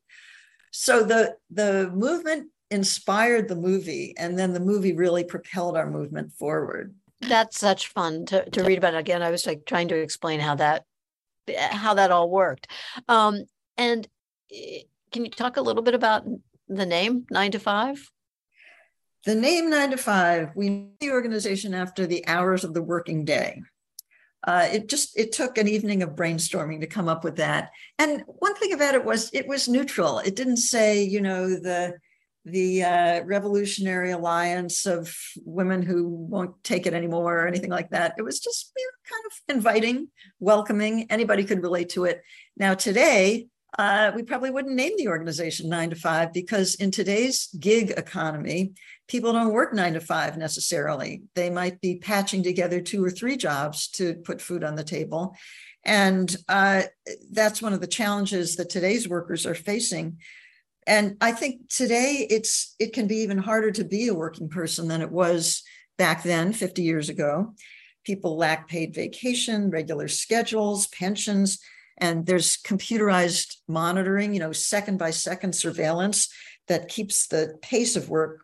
So 0.71 1.03
the, 1.03 1.35
the 1.51 1.91
movement 1.93 2.49
inspired 2.71 3.47
the 3.47 3.55
movie, 3.55 4.15
and 4.17 4.39
then 4.39 4.53
the 4.53 4.59
movie 4.59 4.93
really 4.93 5.23
propelled 5.23 5.77
our 5.77 5.87
movement 5.87 6.33
forward 6.33 6.95
that's 7.21 7.57
such 7.57 7.87
fun 7.87 8.25
to, 8.27 8.49
to 8.49 8.63
read 8.63 8.77
about. 8.77 8.95
Again 8.95 9.21
i 9.21 9.31
was 9.31 9.45
like 9.45 9.65
trying 9.65 9.87
to 9.89 9.95
explain 9.95 10.39
how 10.39 10.55
that 10.55 10.85
how 11.57 11.93
that 11.95 12.11
all 12.11 12.29
worked. 12.29 12.67
Um 13.07 13.43
and 13.77 14.07
eh, 14.53 14.81
can 15.11 15.25
you 15.25 15.31
talk 15.31 15.57
a 15.57 15.61
little 15.61 15.83
bit 15.83 15.95
about 15.95 16.23
the 16.67 16.85
name 16.85 17.25
nine 17.29 17.51
to 17.51 17.59
five? 17.59 18.09
The 19.25 19.35
name 19.35 19.69
nine 19.69 19.91
to 19.91 19.97
five 19.97 20.49
we 20.55 20.87
the 20.99 21.11
organization 21.11 21.73
after 21.73 22.05
the 22.05 22.27
hours 22.27 22.63
of 22.63 22.73
the 22.73 22.83
working 22.83 23.25
day. 23.25 23.61
Uh, 24.45 24.67
it 24.73 24.89
just 24.89 25.17
it 25.17 25.31
took 25.31 25.57
an 25.57 25.69
evening 25.69 26.03
of 26.03 26.15
brainstorming 26.15 26.81
to 26.81 26.87
come 26.87 27.07
up 27.07 27.23
with 27.23 27.37
that. 27.37 27.71
And 27.97 28.23
one 28.27 28.55
thing 28.55 28.73
about 28.73 28.95
it 28.95 29.05
was 29.05 29.29
it 29.33 29.47
was 29.47 29.69
neutral. 29.69 30.19
It 30.19 30.35
didn't 30.35 30.57
say 30.57 31.01
you 31.03 31.21
know 31.21 31.47
the 31.47 31.97
the 32.45 32.83
uh, 32.83 33.23
Revolutionary 33.23 34.11
Alliance 34.11 34.85
of 34.85 35.15
women 35.45 35.81
who 35.81 36.07
won't 36.07 36.61
take 36.63 36.85
it 36.85 36.93
anymore 36.93 37.39
or 37.39 37.47
anything 37.47 37.69
like 37.69 37.89
that. 37.91 38.15
It 38.17 38.23
was 38.23 38.39
just 38.39 38.71
you 38.77 38.85
know, 38.85 39.15
kind 39.15 39.25
of 39.25 39.55
inviting, 39.55 40.07
welcoming. 40.39 41.07
Anybody 41.09 41.45
could 41.45 41.63
relate 41.63 41.89
to 41.89 42.05
it. 42.05 42.21
Now, 42.57 42.73
today, 42.73 43.47
uh, 43.79 44.11
we 44.15 44.23
probably 44.23 44.51
wouldn't 44.51 44.75
name 44.75 44.93
the 44.97 45.07
organization 45.07 45.69
nine 45.69 45.89
to 45.89 45.95
five 45.95 46.31
because 46.31 46.75
in 46.75 46.91
today's 46.91 47.47
gig 47.59 47.91
economy, 47.91 48.73
people 49.07 49.33
don't 49.33 49.53
work 49.53 49.73
nine 49.73 49.93
to 49.93 49.99
five 49.99 50.37
necessarily. 50.37 51.23
They 51.35 51.49
might 51.49 51.81
be 51.81 51.95
patching 51.95 52.43
together 52.43 52.81
two 52.81 53.03
or 53.03 53.09
three 53.09 53.37
jobs 53.37 53.87
to 53.91 54.15
put 54.15 54.41
food 54.41 54.63
on 54.63 54.75
the 54.75 54.83
table. 54.83 55.35
And 55.85 56.33
uh, 56.47 56.83
that's 57.31 57.61
one 57.61 57.73
of 57.73 57.81
the 57.81 57.87
challenges 57.87 58.55
that 58.57 58.69
today's 58.69 59.09
workers 59.09 59.45
are 59.45 59.55
facing 59.55 60.17
and 60.87 61.15
i 61.21 61.31
think 61.31 61.61
today 61.69 62.25
it's 62.29 62.75
it 62.79 62.93
can 62.93 63.07
be 63.07 63.17
even 63.17 63.37
harder 63.37 63.71
to 63.71 63.83
be 63.83 64.07
a 64.07 64.13
working 64.13 64.49
person 64.49 64.87
than 64.87 65.01
it 65.01 65.11
was 65.11 65.63
back 65.97 66.23
then 66.23 66.53
50 66.53 66.81
years 66.81 67.09
ago 67.09 67.53
people 68.03 68.37
lack 68.37 68.67
paid 68.67 68.93
vacation 68.93 69.69
regular 69.69 70.07
schedules 70.07 70.87
pensions 70.87 71.59
and 71.97 72.25
there's 72.25 72.57
computerized 72.57 73.57
monitoring 73.67 74.33
you 74.33 74.39
know 74.39 74.51
second 74.51 74.97
by 74.97 75.11
second 75.11 75.53
surveillance 75.53 76.29
that 76.67 76.87
keeps 76.87 77.27
the 77.27 77.57
pace 77.61 77.95
of 77.95 78.09
work 78.09 78.41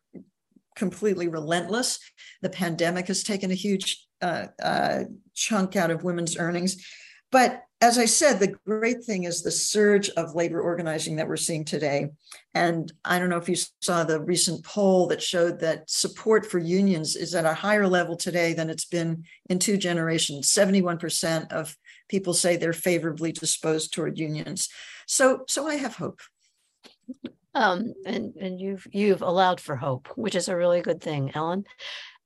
completely 0.76 1.28
relentless 1.28 2.00
the 2.42 2.50
pandemic 2.50 3.08
has 3.08 3.24
taken 3.24 3.52
a 3.52 3.56
huge 3.56 4.08
uh, 4.22 4.48
uh, 4.62 5.04
chunk 5.34 5.76
out 5.76 5.92
of 5.92 6.04
women's 6.04 6.38
earnings. 6.38 6.86
But 7.32 7.64
as 7.82 7.98
I 7.98 8.06
said, 8.06 8.40
the 8.40 8.56
great 8.66 9.04
thing 9.06 9.24
is 9.24 9.42
the 9.42 9.52
surge 9.52 10.10
of 10.12 10.36
labor 10.36 10.62
organizing 10.62 11.16
that 11.16 11.28
we're 11.28 11.38
seeing 11.38 11.64
today. 11.64 12.10
And 12.54 12.92
I 13.06 13.20
don't 13.20 13.30
know 13.30 13.38
if 13.38 13.48
you 13.48 13.56
saw 13.82 14.04
the 14.04 14.22
recent 14.22 14.66
poll 14.66 15.08
that 15.08 15.22
showed 15.22 15.60
that 15.62 15.90
support 15.90 16.46
for 16.46 16.60
unions 16.60 17.16
is 17.16 17.34
at 17.36 17.46
a 17.46 17.54
higher 17.54 17.88
level 17.88 18.18
today 18.18 18.54
than 18.54 18.70
it's 18.70 18.86
been 18.86 19.24
in 19.50 19.60
two 19.60 19.78
generations. 19.78 20.52
71% 20.52 21.52
of 21.54 21.78
people 22.10 22.34
say 22.34 22.58
they're 22.58 22.74
favorably 22.74 23.32
disposed 23.32 23.94
toward 23.94 24.18
unions. 24.18 24.68
So, 25.08 25.46
so 25.48 25.66
I 25.66 25.76
have 25.76 25.96
hope. 25.96 26.20
Um, 27.56 27.94
and 28.06 28.36
and 28.36 28.60
you've 28.60 28.88
you've 28.92 29.24
allowed 29.24 29.60
for 29.60 29.76
hope, 29.76 30.08
which 30.16 30.36
is 30.36 30.50
a 30.50 30.56
really 30.56 30.82
good 30.82 31.02
thing, 31.02 31.32
Ellen. 31.34 31.66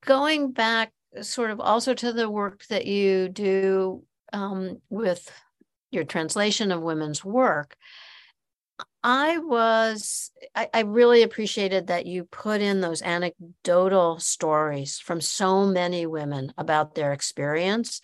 Going 0.06 0.52
back, 0.52 0.92
sort 1.22 1.50
of 1.52 1.62
also 1.62 1.94
to 1.94 2.12
the 2.12 2.30
work 2.30 2.66
that 2.68 2.86
you 2.86 3.30
do 3.30 4.04
um, 4.34 4.82
with 4.90 5.32
your 5.92 6.04
translation 6.04 6.72
of 6.72 6.82
women's 6.82 7.24
work, 7.24 7.76
I 9.04 9.38
was, 9.38 10.32
I, 10.56 10.70
I, 10.74 10.80
really 10.82 11.24
appreciated 11.24 11.88
that 11.88 12.06
you 12.06 12.24
put 12.24 12.62
in 12.62 12.82
those 12.82 13.02
anecdotal 13.02 14.20
stories 14.20 14.98
from 14.98 15.22
so 15.22 15.66
many 15.66 16.06
women 16.06 16.54
about 16.58 16.96
their 16.96 17.14
experience 17.14 18.02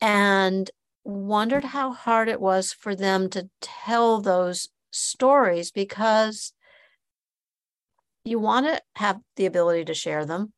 and 0.00 0.70
wondered 1.04 1.64
how 1.64 1.92
hard 1.92 2.28
it 2.28 2.40
was 2.40 2.72
for 2.72 2.94
them 2.94 3.30
to 3.30 3.48
tell 3.60 4.20
those 4.20 4.68
stories 4.90 5.70
because 5.70 6.52
you 8.24 8.38
want 8.38 8.66
to 8.66 8.82
have 8.96 9.20
the 9.36 9.46
ability 9.46 9.84
to 9.84 9.94
share 9.94 10.26
them 10.26 10.52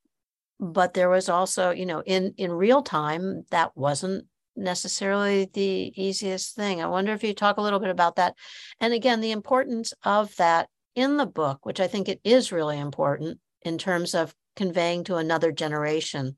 but 0.60 0.94
there 0.94 1.08
was 1.08 1.28
also 1.28 1.70
you 1.70 1.86
know 1.86 2.02
in 2.04 2.34
in 2.36 2.50
real 2.52 2.82
time 2.82 3.44
that 3.50 3.76
wasn't 3.76 4.24
necessarily 4.58 5.48
the 5.52 5.92
easiest 5.96 6.54
thing. 6.54 6.82
I 6.82 6.86
wonder 6.86 7.12
if 7.12 7.22
you 7.22 7.34
talk 7.34 7.56
a 7.56 7.62
little 7.62 7.80
bit 7.80 7.90
about 7.90 8.16
that. 8.16 8.34
And 8.80 8.92
again, 8.92 9.20
the 9.20 9.30
importance 9.30 9.94
of 10.04 10.34
that 10.36 10.68
in 10.94 11.16
the 11.16 11.26
book, 11.26 11.64
which 11.64 11.80
I 11.80 11.86
think 11.86 12.08
it 12.08 12.20
is 12.24 12.52
really 12.52 12.78
important 12.78 13.38
in 13.62 13.78
terms 13.78 14.14
of 14.14 14.34
conveying 14.56 15.04
to 15.04 15.16
another 15.16 15.52
generation 15.52 16.36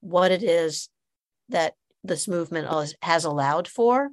what 0.00 0.30
it 0.30 0.42
is 0.42 0.90
that 1.48 1.74
this 2.02 2.28
movement 2.28 2.94
has 3.00 3.24
allowed 3.24 3.66
for 3.66 4.10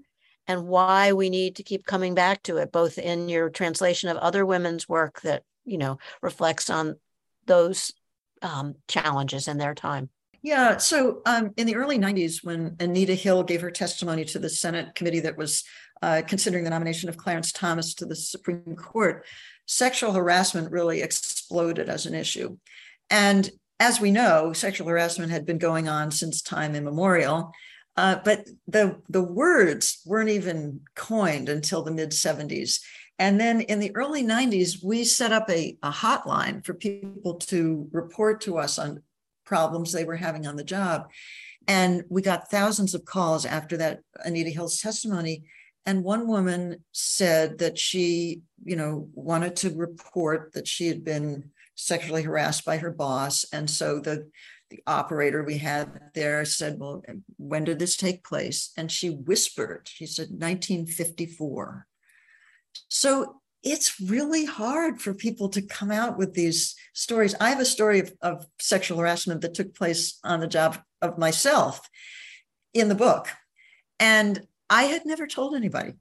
and 0.47 0.67
why 0.67 1.11
we 1.11 1.29
need 1.29 1.57
to 1.57 1.63
keep 1.63 1.85
coming 1.85 2.15
back 2.15 2.41
to 2.43 2.57
it 2.57 2.71
both 2.71 2.97
in 2.97 3.29
your 3.29 3.49
translation 3.49 4.09
of 4.09 4.17
other 4.17 4.45
women's 4.45 4.87
work 4.87 5.21
that 5.21 5.43
you 5.65 5.77
know 5.77 5.97
reflects 6.21 6.69
on 6.69 6.95
those 7.45 7.91
um, 8.41 8.75
challenges 8.87 9.47
in 9.47 9.57
their 9.57 9.75
time 9.75 10.09
yeah. 10.41 10.77
So 10.77 11.21
um, 11.25 11.51
in 11.57 11.67
the 11.67 11.75
early 11.75 11.99
90s, 11.99 12.43
when 12.43 12.75
Anita 12.79 13.13
Hill 13.13 13.43
gave 13.43 13.61
her 13.61 13.71
testimony 13.71 14.25
to 14.25 14.39
the 14.39 14.49
Senate 14.49 14.95
committee 14.95 15.19
that 15.19 15.37
was 15.37 15.63
uh, 16.01 16.23
considering 16.27 16.63
the 16.63 16.71
nomination 16.71 17.09
of 17.09 17.17
Clarence 17.17 17.51
Thomas 17.51 17.93
to 17.95 18.05
the 18.05 18.15
Supreme 18.15 18.75
Court, 18.75 19.25
sexual 19.67 20.13
harassment 20.13 20.71
really 20.71 21.01
exploded 21.01 21.89
as 21.89 22.07
an 22.07 22.15
issue. 22.15 22.57
And 23.09 23.49
as 23.79 23.99
we 23.99 24.11
know, 24.11 24.51
sexual 24.53 24.87
harassment 24.87 25.31
had 25.31 25.45
been 25.45 25.59
going 25.59 25.87
on 25.87 26.11
since 26.11 26.41
time 26.41 26.75
immemorial. 26.75 27.51
Uh, 27.97 28.17
but 28.23 28.47
the, 28.67 28.99
the 29.09 29.23
words 29.23 30.01
weren't 30.05 30.29
even 30.29 30.81
coined 30.95 31.49
until 31.49 31.83
the 31.83 31.91
mid 31.91 32.11
70s. 32.11 32.79
And 33.19 33.39
then 33.39 33.61
in 33.61 33.79
the 33.79 33.95
early 33.95 34.23
90s, 34.23 34.83
we 34.83 35.03
set 35.03 35.31
up 35.31 35.47
a, 35.49 35.77
a 35.83 35.91
hotline 35.91 36.65
for 36.65 36.73
people 36.73 37.35
to 37.35 37.87
report 37.91 38.41
to 38.41 38.57
us 38.57 38.79
on 38.79 39.03
problems 39.51 39.91
they 39.91 40.05
were 40.05 40.15
having 40.15 40.47
on 40.47 40.55
the 40.55 40.63
job. 40.63 41.09
And 41.67 42.05
we 42.09 42.21
got 42.21 42.49
thousands 42.49 42.95
of 42.95 43.03
calls 43.03 43.45
after 43.45 43.75
that 43.77 43.99
Anita 44.23 44.49
Hill's 44.49 44.79
testimony. 44.79 45.43
And 45.85 46.05
one 46.05 46.25
woman 46.25 46.85
said 46.93 47.57
that 47.57 47.77
she, 47.77 48.43
you 48.63 48.77
know, 48.77 49.09
wanted 49.13 49.57
to 49.57 49.75
report 49.75 50.53
that 50.53 50.69
she 50.69 50.87
had 50.87 51.03
been 51.03 51.51
sexually 51.75 52.23
harassed 52.23 52.63
by 52.63 52.77
her 52.77 52.91
boss. 52.91 53.45
And 53.51 53.69
so 53.69 53.99
the, 53.99 54.29
the 54.69 54.81
operator 54.87 55.43
we 55.43 55.57
had 55.57 55.99
there 56.15 56.45
said, 56.45 56.79
Well, 56.79 57.03
when 57.35 57.65
did 57.65 57.77
this 57.77 57.97
take 57.97 58.23
place? 58.23 58.71
And 58.77 58.89
she 58.89 59.09
whispered, 59.09 59.81
she 59.91 60.05
said, 60.05 60.29
1954. 60.29 61.87
So 62.87 63.40
it's 63.63 63.99
really 64.01 64.45
hard 64.45 65.01
for 65.01 65.13
people 65.13 65.49
to 65.49 65.61
come 65.61 65.91
out 65.91 66.17
with 66.17 66.33
these 66.33 66.75
stories. 66.93 67.35
I 67.39 67.49
have 67.49 67.59
a 67.59 67.65
story 67.65 67.99
of, 67.99 68.13
of, 68.21 68.45
sexual 68.59 68.97
harassment 68.97 69.41
that 69.41 69.53
took 69.53 69.75
place 69.75 70.19
on 70.23 70.39
the 70.39 70.47
job 70.47 70.79
of 71.01 71.17
myself 71.17 71.87
in 72.73 72.89
the 72.89 72.95
book. 72.95 73.27
And 73.99 74.41
I 74.69 74.83
had 74.83 75.05
never 75.05 75.27
told 75.27 75.55
anybody. 75.55 75.93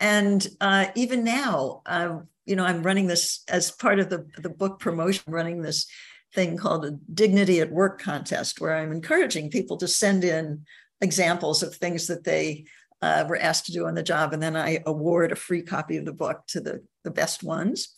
And 0.00 0.46
uh, 0.60 0.86
even 0.94 1.24
now, 1.24 1.82
uh, 1.86 2.20
you 2.44 2.56
know, 2.56 2.64
I'm 2.64 2.82
running 2.82 3.06
this 3.06 3.42
as 3.48 3.70
part 3.70 3.98
of 3.98 4.08
the, 4.08 4.26
the 4.38 4.50
book 4.50 4.78
promotion, 4.78 5.24
running 5.26 5.62
this 5.62 5.86
thing 6.34 6.56
called 6.56 6.84
a 6.84 6.98
Dignity 7.12 7.60
at 7.60 7.72
Work 7.72 8.00
contest, 8.00 8.60
where 8.60 8.76
I'm 8.76 8.92
encouraging 8.92 9.50
people 9.50 9.76
to 9.78 9.88
send 9.88 10.24
in 10.24 10.64
examples 11.00 11.62
of 11.62 11.74
things 11.74 12.06
that 12.06 12.24
they 12.24 12.66
uh, 13.02 13.24
were 13.28 13.36
asked 13.36 13.66
to 13.66 13.72
do 13.72 13.86
on 13.86 13.94
the 13.94 14.02
job. 14.02 14.32
And 14.32 14.42
then 14.42 14.56
I 14.56 14.82
award 14.86 15.32
a 15.32 15.36
free 15.36 15.62
copy 15.62 15.96
of 15.96 16.04
the 16.04 16.12
book 16.12 16.42
to 16.48 16.60
the, 16.60 16.84
the 17.04 17.10
best 17.10 17.42
ones. 17.42 17.94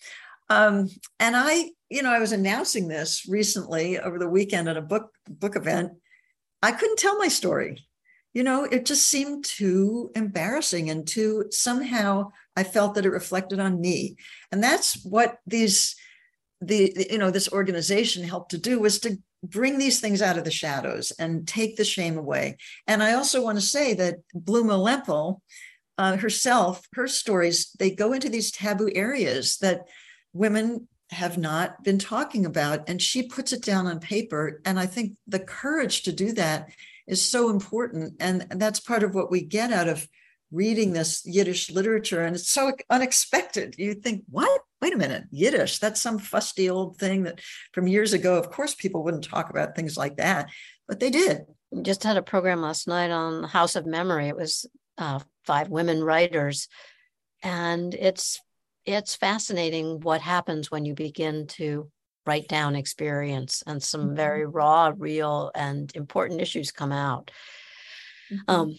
Um, 0.51 0.89
and 1.21 1.37
I, 1.37 1.71
you 1.91 2.03
know, 2.03 2.11
I 2.11 2.19
was 2.19 2.33
announcing 2.33 2.89
this 2.89 3.27
recently 3.29 3.99
over 3.99 4.19
the 4.19 4.29
weekend 4.29 4.69
at 4.69 4.77
a 4.77 4.83
book 4.83 5.11
book 5.29 5.57
event. 5.57 5.93
I 6.63 6.73
couldn't 6.73 6.99
tell 6.99 7.19
my 7.19 7.29
story. 7.29 7.85
You 8.35 8.43
know, 8.43 8.65
it 8.65 8.87
just 8.87 9.07
seemed 9.07 9.45
too 9.45 10.11
embarrassing 10.15 10.91
and 10.91 11.07
too 11.07 11.47
somehow 11.51 12.31
I 12.57 12.65
felt 12.65 12.95
that 12.95 13.07
it 13.07 13.11
reflected 13.11 13.61
on 13.61 13.81
me. 13.81 14.17
And 14.53 14.63
that's 14.63 15.03
what 15.05 15.39
these 15.47 15.97
the 16.61 17.07
you 17.11 17.19
know 17.19 17.31
this 17.31 17.53
organization 17.53 18.25
helped 18.25 18.51
to 18.51 18.59
do 18.59 18.81
was 18.81 18.99
to 19.01 19.19
bring 19.42 19.79
these 19.79 20.01
things 20.01 20.20
out 20.20 20.38
of 20.38 20.44
the 20.44 20.51
shadows 20.51 21.12
and 21.12 21.46
take 21.46 21.77
the 21.77 21.85
shame 21.85 22.18
away. 22.18 22.57
And 22.87 23.03
I 23.03 23.14
also 23.14 23.42
want 23.42 23.59
to 23.59 23.62
say 23.62 23.94
that 23.94 24.16
Blume 24.35 24.68
Lempel 24.68 25.40
uh, 25.96 26.16
herself, 26.16 26.87
her 26.94 27.09
stories, 27.09 27.72
they 27.79 27.90
go 27.90 28.12
into 28.12 28.29
these 28.29 28.53
taboo 28.53 28.90
areas 28.94 29.59
that 29.59 29.87
women 30.33 30.87
have 31.11 31.38
not 31.38 31.83
been 31.83 31.98
talking 31.98 32.46
about. 32.46 32.88
And 32.88 33.01
she 33.01 33.24
puts 33.24 33.53
it 33.53 33.62
down 33.62 33.87
on 33.87 33.98
paper. 33.98 34.61
And 34.64 34.79
I 34.79 34.87
think 34.87 35.16
the 35.27 35.40
courage 35.40 36.03
to 36.03 36.12
do 36.12 36.33
that 36.33 36.70
is 37.07 37.24
so 37.24 37.51
important. 37.51 38.14
And 38.20 38.46
that's 38.51 38.81
part 38.81 39.03
of 39.03 39.14
what 39.14 39.31
we 39.31 39.40
get 39.40 39.72
out 39.72 39.88
of 39.88 40.07
reading 40.51 40.93
this 40.93 41.23
Yiddish 41.25 41.71
literature. 41.71 42.25
And 42.25 42.35
it's 42.35 42.49
so 42.49 42.73
unexpected. 42.91 43.75
You 43.79 43.95
think, 43.95 44.25
what? 44.29 44.63
wait 44.81 44.95
a 44.95 44.99
minute, 44.99 45.25
Yiddish, 45.31 45.79
that's 45.79 46.01
some 46.01 46.19
fusty 46.19 46.71
old 46.71 46.99
thing 46.99 47.25
that 47.25 47.41
from 47.73 47.89
years 47.89 48.13
ago, 48.13 48.37
of 48.37 48.51
course, 48.51 48.75
people 48.75 49.03
wouldn't 49.03 49.25
talk 49.25 49.51
about 49.51 49.75
things 49.75 49.97
like 49.97 50.17
that, 50.17 50.51
but 50.87 51.01
they 51.01 51.11
did. 51.11 51.43
We 51.71 51.83
Just 51.83 52.05
had 52.05 52.17
a 52.17 52.23
program 52.23 52.63
last 52.63 52.89
night 52.89 53.11
on 53.11 53.45
House 53.45 53.77
of 53.77 53.87
Memory. 53.87 54.29
It 54.29 54.37
was 54.37 54.67
uh, 54.97 55.21
five 55.45 55.69
women 55.69 56.03
writers, 56.03 56.69
and 57.43 57.95
it's 57.95 58.41
it's 58.87 59.17
fascinating 59.17 60.01
what 60.01 60.23
happens 60.23 60.71
when 60.71 60.87
you 60.87 60.95
begin 60.95 61.47
to 61.47 61.91
write 62.25 62.49
down 62.49 62.75
experience 62.75 63.63
and 63.67 63.83
some 63.83 64.07
mm-hmm. 64.07 64.17
very 64.17 64.47
raw, 64.47 64.93
real, 64.97 65.51
and 65.55 65.95
important 65.95 66.41
issues 66.41 66.71
come 66.71 66.93
out. 66.93 67.31
Mm-hmm. 68.33 68.51
Um, 68.51 68.79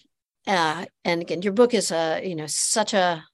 uh, 0.50 0.84
and 1.04 1.22
again, 1.22 1.42
your 1.42 1.52
book 1.52 1.74
is 1.74 1.90
a 1.90 2.20
you 2.24 2.34
know 2.34 2.46
such 2.46 2.92
a 2.92 3.24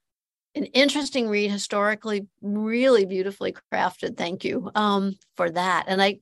an 0.57 0.65
interesting 0.65 1.29
read, 1.29 1.51
historically, 1.51 2.27
really 2.41 3.05
beautifully 3.05 3.55
crafted. 3.71 4.17
Thank 4.17 4.43
you 4.43 4.71
um, 4.75 5.15
for 5.35 5.49
that. 5.51 5.85
And 5.87 6.01
I, 6.01 6.19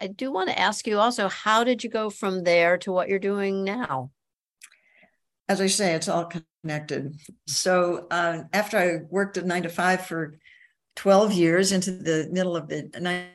I 0.00 0.08
do 0.08 0.30
want 0.30 0.50
to 0.50 0.58
ask 0.58 0.86
you 0.86 0.98
also, 0.98 1.28
how 1.28 1.64
did 1.64 1.82
you 1.82 1.90
go 1.90 2.10
from 2.10 2.44
there 2.44 2.76
to 2.78 2.92
what 2.92 3.08
you're 3.08 3.18
doing 3.18 3.64
now? 3.64 4.10
As 5.48 5.60
I 5.60 5.66
say, 5.66 5.94
it's 5.94 6.08
all 6.08 6.30
connected. 6.62 7.18
So 7.46 8.06
uh, 8.10 8.42
after 8.52 8.78
I 8.78 8.98
worked 9.08 9.38
at 9.38 9.46
nine 9.46 9.62
to 9.62 9.68
five 9.68 10.06
for 10.06 10.38
12 10.96 11.32
years 11.32 11.72
into 11.72 11.92
the 11.92 12.28
middle 12.30 12.56
of 12.56 12.68
the 12.68 12.90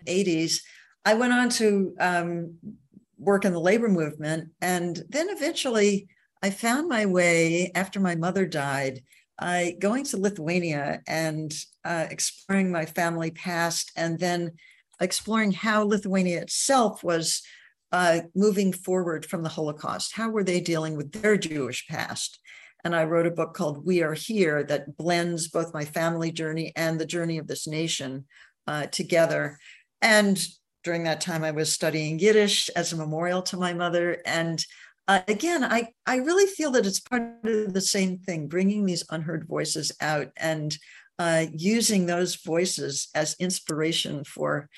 80s, 0.07 0.61
I 1.03 1.15
went 1.15 1.33
on 1.33 1.49
to 1.49 1.95
um, 1.99 2.57
work 3.17 3.43
in 3.43 3.53
the 3.53 3.59
labor 3.59 3.89
movement. 3.89 4.51
And 4.61 5.01
then 5.09 5.27
eventually 5.29 6.07
I 6.43 6.49
found 6.49 6.87
my 6.87 7.05
way 7.05 7.71
after 7.73 7.99
my 7.99 8.15
mother 8.15 8.45
died 8.45 9.01
I 9.39 9.75
going 9.79 10.03
to 10.05 10.17
Lithuania 10.17 11.01
and 11.07 11.53
uh, 11.85 12.07
exploring 12.09 12.71
my 12.71 12.85
family 12.85 13.31
past, 13.31 13.91
and 13.95 14.19
then 14.19 14.53
exploring 14.99 15.51
how 15.51 15.83
Lithuania 15.83 16.41
itself 16.41 17.03
was 17.03 17.43
uh, 17.91 18.21
moving 18.35 18.73
forward 18.73 19.25
from 19.25 19.43
the 19.43 19.49
Holocaust. 19.49 20.13
How 20.15 20.29
were 20.29 20.43
they 20.43 20.59
dealing 20.59 20.97
with 20.97 21.11
their 21.11 21.37
Jewish 21.37 21.87
past? 21.87 22.39
And 22.83 22.95
I 22.95 23.03
wrote 23.03 23.27
a 23.27 23.31
book 23.31 23.53
called 23.53 23.85
We 23.85 24.01
Are 24.01 24.13
Here 24.13 24.63
that 24.63 24.97
blends 24.97 25.49
both 25.49 25.73
my 25.73 25.85
family 25.85 26.31
journey 26.31 26.73
and 26.75 26.99
the 26.99 27.05
journey 27.05 27.37
of 27.37 27.47
this 27.47 27.67
nation 27.67 28.25
uh, 28.65 28.87
together. 28.87 29.59
And 30.01 30.43
during 30.83 31.03
that 31.03 31.21
time, 31.21 31.43
I 31.43 31.51
was 31.51 31.71
studying 31.71 32.17
Yiddish 32.17 32.69
as 32.69 32.91
a 32.91 32.97
memorial 32.97 33.41
to 33.43 33.57
my 33.57 33.73
mother. 33.73 34.21
And 34.25 34.63
uh, 35.07 35.21
again, 35.27 35.63
I, 35.63 35.89
I 36.05 36.17
really 36.17 36.45
feel 36.45 36.71
that 36.71 36.85
it's 36.85 36.99
part 36.99 37.21
of 37.43 37.73
the 37.73 37.81
same 37.81 38.17
thing, 38.19 38.47
bringing 38.47 38.85
these 38.85 39.05
unheard 39.09 39.47
voices 39.47 39.91
out 40.01 40.27
and 40.37 40.77
uh, 41.17 41.45
using 41.53 42.05
those 42.05 42.35
voices 42.35 43.07
as 43.15 43.35
inspiration 43.39 44.23
for, 44.23 44.69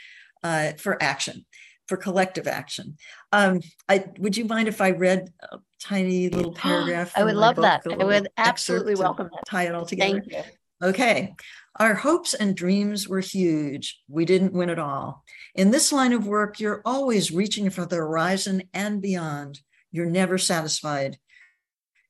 uh, 0.43 0.73
for 0.77 1.01
action, 1.01 1.45
for 1.87 1.97
collective 1.97 2.47
action. 2.47 2.97
Um, 3.31 3.61
I, 3.87 4.05
would 4.19 4.37
you 4.37 4.45
mind 4.45 4.67
if 4.67 4.81
I 4.81 4.91
read 4.91 5.29
a 5.51 5.57
tiny 5.81 6.29
little 6.29 6.53
paragraph? 6.55 7.11
I 7.15 7.23
would 7.23 7.35
love 7.35 7.55
book, 7.55 7.63
that. 7.63 7.83
I 7.99 8.03
would 8.03 8.29
absolutely 8.37 8.95
welcome 8.95 9.29
that. 9.31 9.45
Tie 9.47 9.67
it 9.67 9.75
all 9.75 9.85
together. 9.85 10.21
Thank 10.21 10.31
you. 10.31 10.43
Okay. 10.81 11.33
Our 11.79 11.93
hopes 11.93 12.33
and 12.33 12.55
dreams 12.55 13.07
were 13.07 13.19
huge. 13.19 13.99
We 14.07 14.25
didn't 14.25 14.53
win 14.53 14.69
it 14.69 14.79
all. 14.79 15.23
In 15.55 15.71
this 15.71 15.91
line 15.91 16.13
of 16.13 16.27
work, 16.27 16.59
you're 16.59 16.81
always 16.85 17.31
reaching 17.31 17.69
for 17.69 17.85
the 17.85 17.97
horizon 17.97 18.63
and 18.73 19.01
beyond. 19.01 19.59
You're 19.91 20.05
never 20.05 20.37
satisfied. 20.37 21.17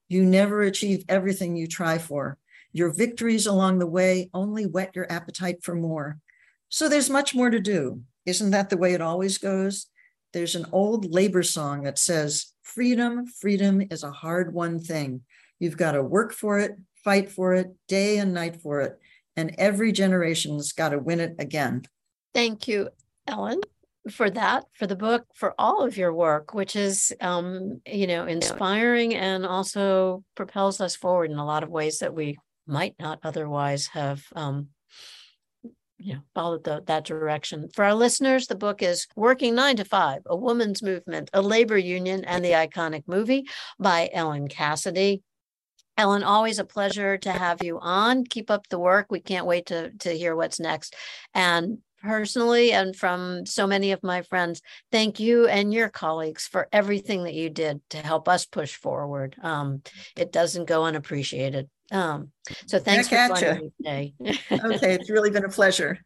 You 0.07 0.25
never 0.25 0.61
achieve 0.61 1.05
everything 1.07 1.55
you 1.55 1.67
try 1.67 1.97
for. 1.97 2.37
Your 2.71 2.91
victories 2.93 3.47
along 3.47 3.79
the 3.79 3.87
way 3.87 4.29
only 4.33 4.65
whet 4.65 4.95
your 4.95 5.11
appetite 5.11 5.63
for 5.63 5.75
more. 5.75 6.19
So 6.69 6.87
there's 6.87 7.09
much 7.09 7.33
more 7.33 7.49
to 7.49 7.59
do. 7.59 8.03
Isn't 8.25 8.51
that 8.51 8.69
the 8.69 8.77
way 8.77 8.93
it 8.93 9.01
always 9.01 9.37
goes? 9.37 9.87
There's 10.33 10.55
an 10.55 10.67
old 10.71 11.11
labor 11.11 11.41
song 11.41 11.83
that 11.83 11.97
says, 11.97 12.53
Freedom, 12.61 13.25
freedom 13.25 13.81
is 13.89 14.03
a 14.03 14.11
hard 14.11 14.53
won 14.53 14.79
thing. 14.79 15.21
You've 15.57 15.77
got 15.77 15.93
to 15.93 16.03
work 16.03 16.33
for 16.33 16.59
it, 16.59 16.77
fight 17.03 17.31
for 17.31 17.55
it, 17.55 17.73
day 17.87 18.19
and 18.19 18.33
night 18.33 18.61
for 18.61 18.81
it. 18.81 18.99
And 19.35 19.55
every 19.57 19.91
generation's 19.91 20.71
got 20.73 20.89
to 20.89 20.99
win 20.99 21.19
it 21.19 21.35
again. 21.39 21.83
Thank 22.33 22.67
you, 22.67 22.89
Ellen 23.25 23.61
for 24.09 24.29
that 24.29 24.65
for 24.73 24.87
the 24.87 24.95
book 24.95 25.25
for 25.35 25.53
all 25.59 25.83
of 25.83 25.97
your 25.97 26.13
work 26.13 26.53
which 26.53 26.75
is 26.75 27.13
um 27.21 27.81
you 27.85 28.07
know 28.07 28.25
inspiring 28.25 29.13
and 29.13 29.45
also 29.45 30.23
propels 30.35 30.79
us 30.79 30.95
forward 30.95 31.29
in 31.31 31.37
a 31.37 31.45
lot 31.45 31.63
of 31.63 31.69
ways 31.69 31.99
that 31.99 32.13
we 32.13 32.37
might 32.65 32.95
not 32.99 33.19
otherwise 33.23 33.87
have 33.87 34.23
um 34.35 34.69
you 35.97 36.13
know 36.13 36.21
followed 36.33 36.63
the, 36.63 36.81
that 36.87 37.03
direction 37.03 37.67
for 37.73 37.83
our 37.83 37.93
listeners 37.93 38.47
the 38.47 38.55
book 38.55 38.81
is 38.81 39.05
working 39.17 39.53
nine 39.53 39.75
to 39.75 39.83
five 39.83 40.21
a 40.27 40.35
woman's 40.35 40.81
movement 40.81 41.29
a 41.33 41.41
labor 41.41 41.77
union 41.77 42.23
and 42.23 42.43
the 42.43 42.51
iconic 42.51 43.03
movie 43.05 43.45
by 43.77 44.09
ellen 44.13 44.47
cassedy 44.47 45.21
Ellen, 45.97 46.23
always 46.23 46.59
a 46.59 46.63
pleasure 46.63 47.17
to 47.17 47.31
have 47.33 47.61
you 47.61 47.77
on. 47.81 48.23
Keep 48.23 48.49
up 48.49 48.69
the 48.69 48.79
work. 48.79 49.07
We 49.09 49.19
can't 49.19 49.45
wait 49.45 49.65
to 49.65 49.91
to 49.99 50.11
hear 50.11 50.33
what's 50.33 50.57
next. 50.57 50.95
And 51.33 51.79
personally 52.01 52.71
and 52.71 52.95
from 52.95 53.45
so 53.45 53.67
many 53.67 53.91
of 53.91 54.03
my 54.03 54.21
friends, 54.21 54.61
thank 54.91 55.19
you 55.19 55.47
and 55.47 55.73
your 55.73 55.89
colleagues 55.89 56.47
for 56.47 56.67
everything 56.71 57.23
that 57.23 57.33
you 57.33 57.49
did 57.49 57.81
to 57.89 57.97
help 57.97 58.27
us 58.27 58.45
push 58.45 58.75
forward. 58.75 59.35
Um, 59.41 59.81
it 60.15 60.31
doesn't 60.31 60.65
go 60.65 60.85
unappreciated. 60.85 61.69
Um, 61.91 62.31
so 62.67 62.79
thanks 62.79 63.09
Back 63.09 63.31
for 63.31 63.41
joining 63.41 63.61
me 63.63 63.71
today. 63.77 64.13
okay, 64.51 64.93
it's 64.93 65.09
really 65.09 65.31
been 65.31 65.45
a 65.45 65.49
pleasure. 65.49 65.99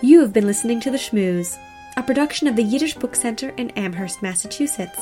You 0.00 0.20
have 0.20 0.32
been 0.32 0.46
listening 0.46 0.80
to 0.80 0.90
The 0.90 0.96
Shmooze, 0.96 1.58
a 1.96 2.02
production 2.02 2.46
of 2.46 2.56
the 2.56 2.62
Yiddish 2.62 2.94
Book 2.94 3.14
Center 3.14 3.50
in 3.58 3.70
Amherst, 3.70 4.22
Massachusetts. 4.22 4.98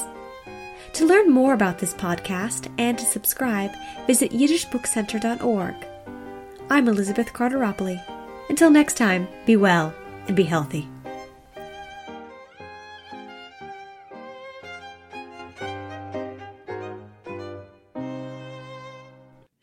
To 0.96 1.04
learn 1.04 1.30
more 1.30 1.52
about 1.52 1.78
this 1.78 1.92
podcast 1.92 2.72
and 2.78 2.98
to 2.98 3.04
subscribe, 3.04 3.70
visit 4.06 4.32
yiddishbookcenter.org. 4.32 5.74
I'm 6.70 6.88
Elizabeth 6.88 7.34
Carteropoli. 7.34 8.02
Until 8.48 8.70
next 8.70 8.96
time, 8.96 9.28
be 9.44 9.56
well 9.56 9.94
and 10.26 10.34
be 10.34 10.44
healthy. 10.44 10.88